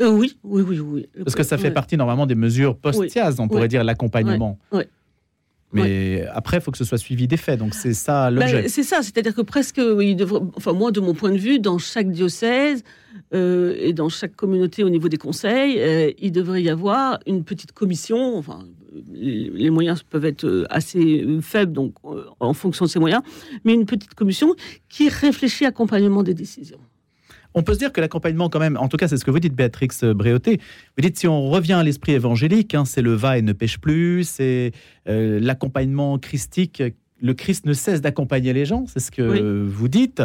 Euh, 0.00 0.10
oui, 0.10 0.36
oui, 0.42 0.62
oui, 0.66 0.78
oui. 0.80 1.06
Parce 1.24 1.34
que 1.36 1.42
ça 1.44 1.56
fait 1.56 1.68
Ouais. 1.68 1.70
partie 1.72 1.96
normalement 1.96 2.26
des 2.26 2.34
mesures 2.34 2.76
post-SIAZ, 2.76 3.36
on 3.38 3.46
pourrait 3.48 3.68
dire 3.68 3.84
l'accompagnement. 3.84 4.58
Ouais. 4.72 4.78
Ouais. 4.78 4.88
Mais 5.72 6.26
après, 6.34 6.56
il 6.56 6.60
faut 6.60 6.72
que 6.72 6.76
ce 6.78 6.84
soit 6.84 6.98
suivi 6.98 7.28
des 7.28 7.36
faits. 7.36 7.58
Donc 7.60 7.74
c'est 7.74 7.94
ça 7.94 8.28
l'objet. 8.30 8.62
Ben, 8.62 8.68
c'est 8.68 8.82
ça, 8.82 9.02
c'est-à-dire 9.02 9.34
que 9.34 9.40
presque, 9.42 9.80
il 10.00 10.16
devrait, 10.16 10.40
enfin 10.56 10.72
moi 10.72 10.90
de 10.90 10.98
mon 11.00 11.14
point 11.14 11.30
de 11.30 11.38
vue, 11.38 11.60
dans 11.60 11.78
chaque 11.78 12.10
diocèse 12.10 12.82
euh, 13.32 13.76
et 13.78 13.92
dans 13.92 14.08
chaque 14.08 14.34
communauté 14.34 14.82
au 14.82 14.90
niveau 14.90 15.08
des 15.08 15.16
conseils, 15.16 15.78
euh, 15.78 16.10
il 16.18 16.32
devrait 16.32 16.60
y 16.62 16.68
avoir 16.68 17.20
une 17.26 17.44
petite 17.44 17.70
commission. 17.70 18.36
Enfin, 18.36 18.58
les, 19.12 19.70
moyens 19.70 20.02
peuvent 20.02 20.24
être 20.24 20.44
euh, 20.44 20.66
assez 20.70 21.22
euh, 21.22 21.40
faibles, 21.40 21.72
donc 21.72 21.94
euh, 22.04 22.24
en 22.40 22.52
fonction 22.52 22.84
de 22.84 22.90
ces 22.90 22.98
moyens, 22.98 23.22
mais 23.64 23.74
une 23.74 23.86
petite 23.86 24.14
commission 24.14 24.54
qui 24.88 25.08
réfléchit 25.08 25.64
à 25.64 25.68
l'accompagnement 25.68 26.22
des 26.22 26.34
décisions. 26.34 26.78
On 27.52 27.64
peut 27.64 27.74
se 27.74 27.78
dire 27.80 27.92
que 27.92 28.00
l'accompagnement, 28.00 28.48
quand 28.48 28.60
même, 28.60 28.76
en 28.76 28.88
tout 28.88 28.96
cas, 28.96 29.08
c'est 29.08 29.16
ce 29.16 29.24
que 29.24 29.30
vous 29.32 29.40
dites, 29.40 29.54
Béatrix 29.54 29.88
Bréauté. 30.14 30.60
Vous 30.96 31.02
dites, 31.02 31.18
si 31.18 31.26
on 31.26 31.50
revient 31.50 31.72
à 31.72 31.82
l'esprit 31.82 32.12
évangélique, 32.12 32.76
hein, 32.76 32.84
c'est 32.84 33.02
le 33.02 33.14
va 33.14 33.38
et 33.38 33.42
ne 33.42 33.52
pêche 33.52 33.78
plus, 33.78 34.22
c'est 34.22 34.70
l'accompagnement 35.06 36.16
christique. 36.20 36.80
Le 37.22 37.34
Christ 37.34 37.66
ne 37.66 37.72
cesse 37.72 38.00
d'accompagner 38.00 38.52
les 38.52 38.64
gens, 38.64 38.84
c'est 38.86 39.00
ce 39.00 39.10
que 39.10 39.22
Oui. 39.22 39.70
vous 39.70 39.88
dites. 39.88 40.22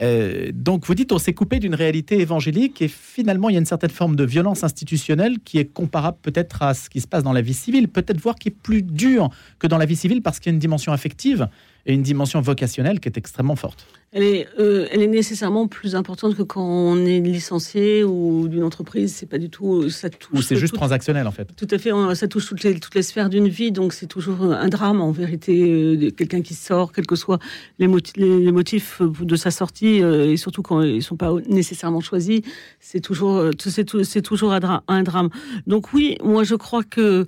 Euh, 0.00 0.50
donc, 0.54 0.86
vous 0.86 0.94
dites, 0.94 1.12
on 1.12 1.18
s'est 1.18 1.34
coupé 1.34 1.58
d'une 1.58 1.74
réalité 1.74 2.20
évangélique 2.20 2.80
et 2.82 2.88
finalement, 2.88 3.48
il 3.48 3.52
y 3.52 3.56
a 3.56 3.58
une 3.60 3.66
certaine 3.66 3.90
forme 3.90 4.16
de 4.16 4.24
violence 4.24 4.64
institutionnelle 4.64 5.38
qui 5.44 5.58
est 5.58 5.66
comparable 5.66 6.16
peut-être 6.22 6.62
à 6.62 6.74
ce 6.74 6.88
qui 6.88 7.00
se 7.00 7.06
passe 7.06 7.22
dans 7.22 7.32
la 7.32 7.42
vie 7.42 7.54
civile, 7.54 7.88
peut-être 7.88 8.20
voire 8.20 8.36
qui 8.36 8.48
est 8.48 8.56
plus 8.62 8.82
dur 8.82 9.30
que 9.58 9.66
dans 9.66 9.78
la 9.78 9.84
vie 9.86 9.96
civile 9.96 10.22
parce 10.22 10.38
qu'il 10.40 10.50
y 10.50 10.52
a 10.52 10.54
une 10.54 10.58
dimension 10.60 10.92
affective 10.92 11.48
et 11.86 11.94
une 11.94 12.02
dimension 12.02 12.40
vocationnelle 12.40 13.00
qui 13.00 13.08
est 13.08 13.16
extrêmement 13.18 13.56
forte. 13.56 13.86
Elle 14.12 14.24
est, 14.24 14.48
euh, 14.58 14.88
elle 14.90 15.02
est 15.02 15.06
nécessairement 15.06 15.68
plus 15.68 15.94
importante 15.94 16.34
que 16.36 16.42
quand 16.42 16.64
on 16.66 17.06
est 17.06 17.20
licencié 17.20 18.02
ou 18.02 18.48
d'une 18.48 18.64
entreprise. 18.64 19.14
C'est 19.14 19.26
pas 19.26 19.38
du 19.38 19.50
tout. 19.50 19.88
Ça 19.88 20.10
touche. 20.10 20.30
Ou 20.40 20.42
c'est 20.42 20.56
juste 20.56 20.72
tout- 20.72 20.78
transactionnel, 20.78 21.28
en 21.28 21.30
fait. 21.30 21.48
Tout 21.56 21.68
à 21.70 21.78
fait, 21.78 21.92
on- 21.92 22.12
ça 22.16 22.26
touche 22.26 22.46
toutes 22.48 22.64
les, 22.64 22.80
toutes 22.80 22.96
les 22.96 23.02
sphères 23.04 23.28
d'une 23.28 23.46
vie, 23.48 23.70
donc 23.70 23.92
c'est 23.92 24.06
toujours 24.08 24.42
un 24.42 24.68
drame 24.68 25.00
en 25.00 25.12
vérité, 25.12 25.62
euh, 25.70 26.10
quelqu'un 26.10 26.42
qui 26.42 26.54
sort, 26.54 26.92
quels 26.92 27.06
que 27.06 27.14
soient 27.14 27.38
les, 27.78 27.86
moti- 27.86 28.12
les, 28.16 28.50
motifs 28.50 29.00
de 29.00 29.36
sa 29.36 29.52
sortie, 29.52 30.02
euh, 30.02 30.32
et 30.32 30.36
surtout 30.36 30.62
quand 30.62 30.82
ils 30.82 30.96
ne 30.96 31.00
sont 31.00 31.16
pas 31.16 31.32
nécessairement 31.48 32.00
choisis, 32.00 32.40
c'est 32.80 33.00
toujours, 33.00 33.36
euh, 33.36 33.50
c'est 33.64 33.84
tou- 33.84 34.02
c'est 34.02 34.22
toujours 34.22 34.52
un, 34.52 34.58
dra- 34.58 34.82
un 34.88 35.04
drame. 35.04 35.28
Donc 35.68 35.92
oui, 35.92 36.16
moi 36.24 36.42
je 36.42 36.56
crois 36.56 36.82
que 36.82 37.26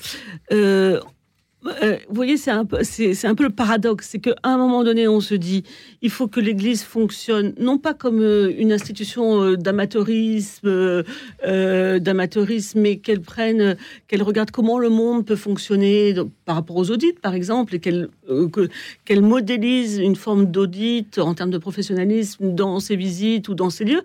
euh, 0.53 0.99
euh, 1.67 1.99
vous 2.09 2.15
voyez, 2.15 2.37
c'est 2.37 2.51
un, 2.51 2.65
peu, 2.65 2.79
le 2.79 3.51
paradoxe. 3.51 4.09
C'est 4.11 4.19
qu'à 4.19 4.35
un 4.43 4.57
moment 4.57 4.83
donné, 4.83 5.07
on 5.07 5.21
se 5.21 5.35
dit 5.35 5.63
il 6.01 6.11
faut 6.11 6.27
que 6.27 6.41
l'Église 6.41 6.83
fonctionne, 6.83 7.55
non 7.59 7.79
pas 7.79 7.95
comme 7.95 8.21
euh, 8.21 8.53
une 8.57 8.73
institution 8.73 9.43
euh, 9.43 9.57
d'amateurisme, 9.57 10.69
mais 12.81 12.97
qu'elle 12.97 13.21
prenne, 13.21 13.77
qu'elle 14.09 14.23
regarde 14.23 14.51
comment 14.51 14.79
le 14.79 14.89
monde 14.89 15.25
peut 15.25 15.37
fonctionner 15.37 16.15
par 16.45 16.57
rapport 16.57 16.77
aux 16.77 16.91
audits, 16.91 17.13
par 17.13 17.35
exemple, 17.35 17.77
et 17.77 17.81
qu'elle 17.81 18.09
modélise 19.23 19.99
une 19.99 20.17
forme 20.17 20.47
d'audit 20.47 21.19
en 21.19 21.35
termes 21.35 21.51
de 21.51 21.59
professionnalisme 21.59 22.55
dans 22.55 22.81
ses 22.81 22.97
visites 22.97 23.49
ou 23.49 23.55
dans 23.55 23.71
ses 23.71 23.85
lieux. 23.85 24.03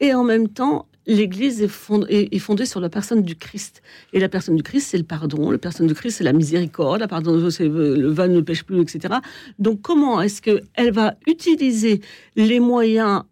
Et 0.00 0.12
en 0.14 0.24
même 0.24 0.48
temps, 0.48 0.86
l'Église 1.06 1.62
est, 1.62 1.68
fondée, 1.68 2.66
sur 2.66 2.80
la 2.80 2.88
personne 2.88 3.22
du 3.22 3.36
Christ. 3.36 3.82
Et 4.12 4.20
la 4.20 4.28
personne 4.28 4.56
du 4.56 4.62
Christ, 4.62 4.88
c'est 4.90 4.98
le 4.98 5.04
pardon. 5.04 5.50
La 5.50 5.58
personne 5.58 5.86
du 5.86 5.94
Christ, 5.94 6.18
c'est 6.18 6.24
la 6.24 6.32
miséricorde. 6.32 7.00
La 7.00 7.08
pardon, 7.08 7.50
c'est 7.50 7.68
le 7.68 8.08
vin 8.08 8.28
ne 8.28 8.40
pêche 8.40 8.64
plus, 8.64 8.80
etc. 8.80 9.14
Donc, 9.58 9.80
comment 9.82 10.20
est-ce 10.20 10.42
qu'elle 10.42 10.92
va 10.92 11.16
utiliser 11.26 12.00
les 12.36 12.60
moyens 12.60 13.22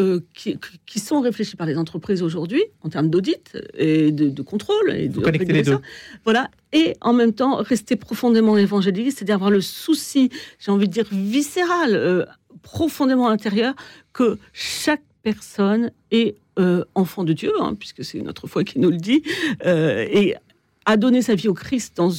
euh, 0.00 0.20
qui, 0.34 0.98
sont 0.98 1.20
réfléchis 1.20 1.54
par 1.54 1.68
les 1.68 1.78
entreprises 1.78 2.20
aujourd'hui 2.20 2.64
en 2.82 2.88
termes 2.88 3.08
d'audit 3.10 3.56
et 3.74 4.10
de, 4.10 4.42
contrôle 4.42 4.92
et 4.92 5.06
de 5.06 5.20
régulation. 5.24 5.80
Voilà, 6.24 6.50
et 6.72 6.94
en 7.00 7.12
même 7.12 7.32
temps 7.32 7.56
rester 7.56 7.94
profondément 7.94 8.56
évangélique, 8.56 9.12
c'est-à-dire 9.12 9.36
avoir 9.36 9.52
le 9.52 9.60
souci, 9.60 10.30
j'ai 10.58 10.72
envie 10.72 10.88
de 10.88 10.92
dire 10.92 11.06
viscéral, 11.12 11.94
euh, 11.94 12.24
profondément 12.62 13.28
intérieur, 13.28 13.74
que 14.12 14.38
chaque 14.52 15.04
personne 15.22 15.92
est 16.10 16.38
euh, 16.58 16.84
enfant 16.94 17.24
de 17.24 17.32
Dieu, 17.32 17.52
hein, 17.60 17.74
puisque 17.78 18.04
c'est 18.04 18.20
notre 18.20 18.46
foi 18.46 18.64
qui 18.64 18.78
nous 18.78 18.90
le 18.90 18.96
dit, 18.96 19.22
euh, 19.66 20.06
et 20.08 20.36
a 20.86 20.96
donné 20.96 21.22
sa 21.22 21.34
vie 21.34 21.48
au 21.48 21.54
Christ 21.54 21.96
dans, 21.96 22.10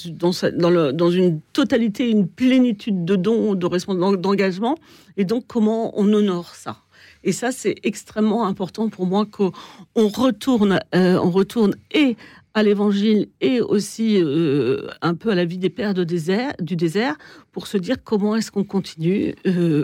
dans, 0.91 1.09
une 1.11 1.39
totalité, 1.53 2.09
une 2.09 2.27
plénitude 2.27 3.05
de 3.05 3.15
dons, 3.15 3.53
de 3.55 4.15
d'engagement, 4.15 4.75
et 5.17 5.25
donc 5.25 5.45
comment 5.47 5.97
on 5.99 6.11
honore 6.11 6.55
ça? 6.55 6.77
Et 7.23 7.31
ça, 7.31 7.51
c'est 7.51 7.75
extrêmement 7.83 8.45
important 8.45 8.89
pour 8.89 9.05
moi 9.05 9.25
qu'on 9.25 9.51
retourne, 9.95 10.79
euh, 10.93 11.17
on 11.17 11.31
retourne 11.31 11.75
et 11.91 12.17
à 12.55 12.63
l'évangile 12.63 13.27
et 13.41 13.59
aussi 13.59 14.17
euh, 14.17 14.87
un 15.01 15.13
peu 15.13 15.29
à 15.29 15.35
la 15.35 15.43
vie 15.43 15.57
des 15.57 15.69
pères 15.69 15.93
de 15.93 16.05
désert, 16.05 16.53
du 16.61 16.77
désert 16.77 17.17
pour 17.51 17.67
se 17.67 17.77
dire 17.77 17.97
comment 18.01 18.33
est-ce 18.37 18.49
qu'on 18.49 18.63
continue, 18.63 19.35
euh, 19.45 19.83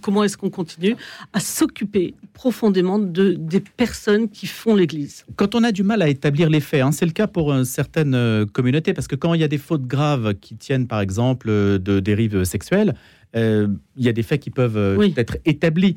comment 0.00 0.24
est-ce 0.24 0.38
qu'on 0.38 0.48
continue 0.48 0.96
à 1.34 1.40
s'occuper 1.40 2.14
profondément 2.32 2.98
de, 2.98 3.34
des 3.38 3.60
personnes 3.60 4.30
qui 4.30 4.46
font 4.46 4.74
l'Église. 4.74 5.26
Quand 5.36 5.54
on 5.54 5.62
a 5.62 5.72
du 5.72 5.82
mal 5.82 6.00
à 6.00 6.08
établir 6.08 6.48
les 6.48 6.60
faits, 6.60 6.80
hein, 6.80 6.90
c'est 6.90 7.04
le 7.04 7.12
cas 7.12 7.26
pour 7.26 7.54
certaines 7.64 8.14
euh, 8.14 8.46
communautés, 8.46 8.94
parce 8.94 9.08
que 9.08 9.16
quand 9.16 9.34
il 9.34 9.42
y 9.42 9.44
a 9.44 9.48
des 9.48 9.58
fautes 9.58 9.86
graves 9.86 10.34
qui 10.40 10.56
tiennent 10.56 10.86
par 10.86 11.00
exemple 11.00 11.48
de 11.48 12.00
dérives 12.00 12.44
sexuelles, 12.44 12.94
il 13.34 13.68
y 13.98 14.08
a 14.08 14.12
des 14.14 14.22
faits 14.22 14.40
qui 14.40 14.48
peuvent 14.48 15.12
être 15.18 15.36
établis. 15.44 15.96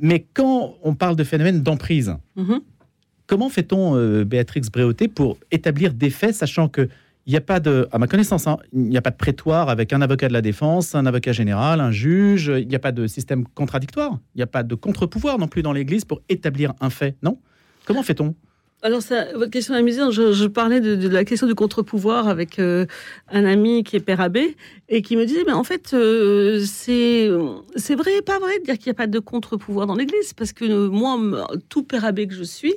mais 0.00 0.26
quand 0.32 0.76
on 0.84 0.94
parle 0.94 1.16
de 1.16 1.24
phénomènes 1.24 1.62
d'emprise, 1.62 2.14
mm-hmm. 2.36 2.60
Comment 3.30 3.48
fait-on, 3.48 3.94
euh, 3.94 4.24
Béatrix 4.24 4.62
Bréauté, 4.72 5.06
pour 5.06 5.38
établir 5.52 5.94
des 5.94 6.10
faits, 6.10 6.34
sachant 6.34 6.68
que 6.68 6.88
il 7.26 7.30
n'y 7.30 7.36
a 7.36 7.40
pas 7.40 7.60
de, 7.60 7.86
à 7.92 7.98
ma 7.98 8.08
connaissance, 8.08 8.48
hein, 8.48 8.56
il 8.72 8.88
n'y 8.88 8.96
a 8.96 9.02
pas 9.02 9.12
de 9.12 9.16
prétoire 9.16 9.68
avec 9.68 9.92
un 9.92 10.02
avocat 10.02 10.26
de 10.26 10.32
la 10.32 10.42
défense, 10.42 10.96
un 10.96 11.06
avocat 11.06 11.30
général, 11.30 11.80
un 11.80 11.92
juge. 11.92 12.50
Il 12.58 12.66
n'y 12.66 12.74
a 12.74 12.80
pas 12.80 12.90
de 12.90 13.06
système 13.06 13.46
contradictoire. 13.46 14.18
Il 14.34 14.38
n'y 14.38 14.42
a 14.42 14.48
pas 14.48 14.64
de 14.64 14.74
contre-pouvoir 14.74 15.38
non 15.38 15.46
plus 15.46 15.62
dans 15.62 15.72
l'Église 15.72 16.04
pour 16.04 16.22
établir 16.28 16.72
un 16.80 16.90
fait, 16.90 17.14
non? 17.22 17.38
Comment 17.84 18.02
fait-on? 18.02 18.34
Alors, 18.82 19.02
ça, 19.02 19.26
votre 19.34 19.50
question 19.50 19.74
amusante, 19.74 20.12
je, 20.12 20.32
je 20.32 20.46
parlais 20.46 20.80
de, 20.80 21.06
la 21.06 21.24
question 21.26 21.46
du 21.46 21.54
contre-pouvoir 21.54 22.28
avec 22.28 22.58
euh, 22.58 22.86
un 23.30 23.44
ami 23.44 23.84
qui 23.84 23.96
est 23.96 24.00
père 24.00 24.22
abbé 24.22 24.56
et 24.88 25.02
qui 25.02 25.16
me 25.16 25.26
disait, 25.26 25.44
mais 25.46 25.52
en 25.52 25.64
fait, 25.64 25.92
euh, 25.92 26.64
c'est 26.64 27.28
c'est 27.76 27.94
vrai 27.94 28.22
pas 28.22 28.38
vrai 28.38 28.58
de 28.58 28.64
dire 28.64 28.78
qu'il 28.78 28.86
n'y 28.86 28.92
a 28.92 28.94
pas 28.94 29.06
de 29.06 29.18
contre-pouvoir 29.18 29.86
dans 29.86 29.94
l'Église, 29.94 30.32
parce 30.32 30.52
que 30.52 30.88
moi, 30.88 31.18
tout 31.68 31.82
père 31.82 32.06
abbé 32.06 32.26
que 32.26 32.34
je 32.34 32.42
suis, 32.42 32.74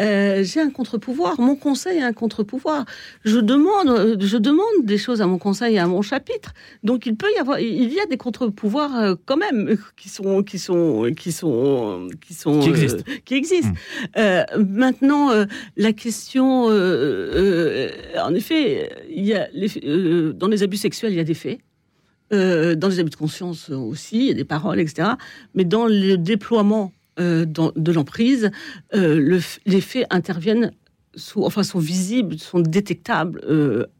euh, 0.00 0.42
j'ai 0.42 0.60
un 0.60 0.70
contre-pouvoir. 0.70 1.40
Mon 1.40 1.54
conseil 1.54 2.00
a 2.00 2.06
un 2.06 2.12
contre-pouvoir. 2.12 2.84
Je 3.24 3.38
demande, 3.38 4.20
je 4.20 4.36
demande 4.38 4.66
des 4.82 4.98
choses 4.98 5.22
à 5.22 5.26
mon 5.26 5.38
conseil 5.38 5.76
et 5.76 5.78
à 5.78 5.86
mon 5.86 6.02
chapitre. 6.02 6.54
Donc, 6.82 7.06
il 7.06 7.14
peut 7.14 7.30
y 7.36 7.38
avoir, 7.38 7.60
il 7.60 7.92
y 7.92 8.00
a 8.00 8.06
des 8.06 8.16
contre-pouvoirs 8.16 9.16
quand 9.24 9.36
même 9.36 9.78
qui 9.96 10.08
sont, 10.08 10.42
qui 10.42 10.58
sont, 10.58 11.12
qui 11.16 11.30
sont, 11.30 12.08
qui 12.20 12.34
sont, 12.34 12.60
qui 12.60 12.68
existent. 12.70 13.04
qui 13.24 13.34
existent. 13.34 13.72
Mmh. 14.16 14.62
maintenant 14.68 15.35
euh, 15.36 15.46
la 15.76 15.92
question, 15.92 16.68
euh, 16.68 16.72
euh, 16.74 17.90
en 18.22 18.34
effet, 18.34 18.90
il 19.10 19.24
y 19.24 19.34
a 19.34 19.48
dans 20.32 20.48
les 20.48 20.62
abus 20.62 20.76
sexuels, 20.76 21.12
il 21.12 21.16
y 21.16 21.20
a 21.20 21.24
des 21.24 21.34
faits. 21.34 21.60
dans 22.30 22.88
les 22.88 22.98
abus 22.98 23.10
de 23.10 23.16
conscience 23.16 23.70
aussi, 23.70 24.16
il 24.18 24.26
y 24.26 24.30
a 24.30 24.34
des 24.34 24.44
paroles, 24.44 24.80
etc. 24.80 25.10
Mais 25.54 25.64
dans 25.64 25.86
le 25.86 26.16
déploiement 26.16 26.92
de 27.18 27.92
l'emprise, 27.92 28.50
les 28.92 29.80
faits 29.80 30.06
interviennent 30.10 30.72
enfin, 31.36 31.62
sont 31.62 31.78
visibles, 31.78 32.38
sont 32.38 32.60
détectables 32.60 33.40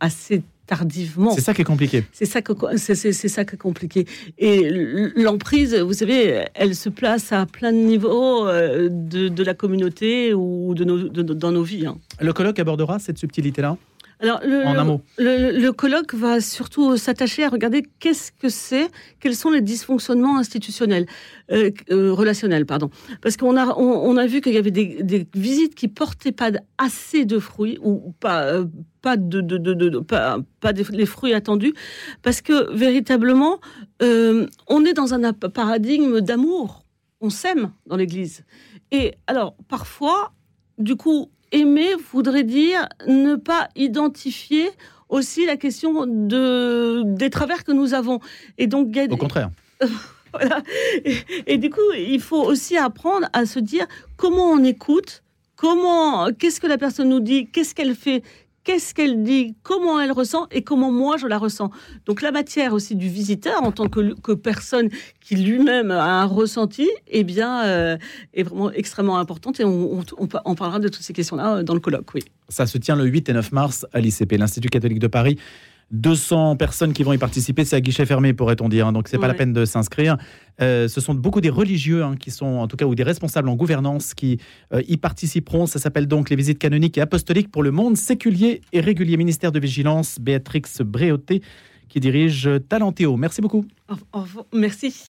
assez 0.00 0.42
tardivement. 0.66 1.30
C'est 1.32 1.40
ça 1.40 1.54
qui 1.54 1.62
est 1.62 1.64
compliqué. 1.64 2.04
C'est 2.12 2.26
ça, 2.26 2.42
que, 2.42 2.52
c'est, 2.76 3.12
ça 3.12 3.44
qui 3.44 3.54
est 3.54 3.58
compliqué. 3.58 4.06
Et 4.38 4.68
l'emprise, 5.16 5.74
vous 5.74 5.92
savez, 5.92 6.44
elle 6.54 6.74
se 6.74 6.88
place 6.88 7.32
à 7.32 7.46
plein 7.46 7.72
de 7.72 7.78
niveaux 7.78 8.46
euh, 8.46 8.88
de, 8.90 9.42
la 9.42 9.54
communauté 9.54 10.34
ou 10.34 10.74
de 10.74 10.84
nos, 10.84 11.08
dans 11.08 11.52
nos 11.52 11.62
vies. 11.62 11.86
Hein. 11.86 11.98
Le 12.20 12.32
colloque 12.32 12.58
abordera 12.58 12.98
cette 12.98 13.18
subtilité-là? 13.18 13.76
Alors, 14.18 14.40
le, 14.42 14.64
en 14.64 14.76
un 14.76 14.84
mot. 14.84 15.02
Le, 15.18 15.70
colloque 15.72 16.14
va 16.14 16.40
surtout 16.40 16.96
s'attacher 16.96 17.44
à 17.44 17.50
regarder 17.50 17.82
qu'est-ce 17.98 18.32
que 18.32 18.48
c'est, 18.48 18.88
quels 19.20 19.36
sont 19.36 19.50
les 19.50 19.60
dysfonctionnements 19.60 20.38
institutionnels, 20.38 21.06
euh, 21.52 21.70
euh, 21.90 22.12
relationnels, 22.14 22.64
pardon. 22.64 22.88
Parce 23.20 23.36
qu'on 23.36 23.56
a, 23.58 23.66
on, 23.76 24.16
a 24.16 24.26
vu 24.26 24.40
qu'il 24.40 24.54
y 24.54 24.56
avait 24.56 24.70
des, 24.70 25.26
visites 25.34 25.74
qui 25.74 25.88
portaient 25.88 26.32
pas 26.32 26.50
assez 26.78 27.26
de 27.26 27.38
fruits 27.38 27.78
ou 27.82 28.14
pas, 28.18 28.44
euh, 28.44 28.64
pas 29.02 29.18
de, 29.18 29.42
de, 29.42 29.58
de, 29.58 29.98
pas, 29.98 30.38
pas 30.60 30.72
les 30.72 31.06
fruits 31.06 31.34
attendus, 31.34 31.74
parce 32.22 32.40
que 32.40 32.72
véritablement, 32.74 33.60
on 34.00 34.84
est 34.86 34.94
dans 34.94 35.12
un 35.12 35.32
paradigme 35.32 36.20
d'amour. 36.22 36.84
On 37.20 37.30
s'aime 37.30 37.72
dans 37.86 37.96
l'Église. 37.96 38.44
Et 38.92 39.14
alors, 39.26 39.56
parfois, 39.68 40.32
du 40.78 40.96
coup, 40.96 41.30
aimer 41.56 41.94
voudrait 42.12 42.44
dire 42.44 42.88
ne 43.06 43.34
pas 43.34 43.68
identifier 43.74 44.68
aussi 45.08 45.46
la 45.46 45.56
question 45.56 46.06
de, 46.06 47.02
des 47.04 47.30
travers 47.30 47.64
que 47.64 47.72
nous 47.72 47.94
avons. 47.94 48.20
Et 48.58 48.66
donc, 48.66 48.94
Au 49.10 49.16
contraire. 49.16 49.50
voilà. 50.32 50.62
et, 51.46 51.58
du 51.58 51.70
coup, 51.70 51.92
il 51.96 52.20
faut 52.20 52.42
aussi 52.42 52.76
apprendre 52.76 53.28
à 53.32 53.46
se 53.46 53.58
dire 53.58 53.86
comment 54.16 54.50
on 54.50 54.62
écoute, 54.64 55.22
comment, 55.56 56.28
qu'est-ce 56.32 56.60
que 56.60 56.66
la 56.66 56.78
personne 56.78 57.08
nous 57.08 57.20
dit, 57.20 57.48
qu'est-ce 57.48 57.74
qu'elle 57.74 57.94
fait, 57.94 58.22
qu'est-ce 58.66 58.94
qu'elle 58.94 59.22
dit, 59.22 59.54
comment 59.62 60.00
elle 60.00 60.10
ressent 60.10 60.48
et 60.50 60.62
comment 60.62 60.90
moi 60.90 61.16
je 61.16 61.28
la 61.28 61.38
ressens. 61.38 61.70
Donc 62.04 62.20
la 62.20 62.32
matière 62.32 62.72
aussi 62.72 62.96
du 62.96 63.08
visiteur 63.08 63.62
en 63.62 63.70
tant 63.70 63.88
que, 63.88 64.34
personne 64.34 64.90
qui 65.20 65.36
lui-même 65.36 65.92
a 65.92 66.22
un 66.22 66.24
ressenti, 66.24 66.88
eh 67.06 67.22
bien, 67.22 67.64
euh, 67.64 67.96
est 68.34 68.42
vraiment 68.42 68.72
extrêmement 68.72 69.18
importante 69.18 69.60
et 69.60 69.64
on, 69.64 70.02
on, 70.18 70.54
parlera 70.54 70.80
de 70.80 70.88
toutes 70.88 71.02
ces 71.02 71.12
questions-là 71.12 71.58
euh, 71.58 71.62
dans 71.62 71.74
le 71.74 71.80
colloque, 71.80 72.12
oui. 72.14 72.22
Ça 72.48 72.66
se 72.66 72.76
tient 72.78 72.96
le 72.96 73.04
8 73.04 73.28
et 73.28 73.32
9 73.32 73.52
mars 73.52 73.86
à 73.92 74.00
l'ICP, 74.00 74.32
l'Institut 74.32 74.68
catholique 74.68 74.98
de 74.98 75.06
Paris. 75.06 75.38
200 75.92 76.56
personnes 76.56 76.92
qui 76.92 77.04
vont 77.04 77.12
y 77.12 77.18
participer, 77.18 77.64
c'est 77.64 77.76
à 77.76 77.80
guichet 77.80 78.06
fermé, 78.06 78.32
pourrait-on 78.32 78.68
dire, 78.68 78.88
hein, 78.88 78.92
donc 78.92 79.08
c'est 79.08 79.18
pas 79.18 79.28
la 79.28 79.34
peine 79.34 79.52
de 79.52 79.64
s'inscrire. 79.64 80.16
Euh, 80.60 80.88
ce 80.88 81.00
sont 81.00 81.14
beaucoup 81.14 81.40
des 81.40 81.50
religieux 81.50 82.02
hein, 82.02 82.16
qui 82.18 82.30
sont, 82.30 82.46
en 82.46 82.66
tout 82.66 82.76
cas, 82.76 82.86
ou 82.86 82.94
des 82.94 83.04
responsables 83.04 83.48
en 83.48 83.54
gouvernance 83.54 84.14
qui 84.14 84.38
euh, 84.72 84.82
y 84.88 84.96
participeront. 84.96 85.66
Ça 85.66 85.78
s'appelle 85.78 86.06
donc 86.06 86.30
les 86.30 86.36
visites 86.36 86.58
canoniques 86.58 86.98
et 86.98 87.00
apostoliques 87.00 87.50
pour 87.50 87.62
le 87.62 87.70
monde 87.70 87.96
séculier 87.96 88.62
et 88.72 88.80
régulier. 88.80 89.16
Ministère 89.16 89.52
de 89.52 89.60
Vigilance, 89.60 90.18
Béatrix 90.20 90.62
Bréauté, 90.80 91.42
qui 91.88 92.00
dirige 92.00 92.50
Talentéo. 92.68 93.16
Merci 93.16 93.40
beaucoup. 93.40 93.64
merci. 94.52 95.04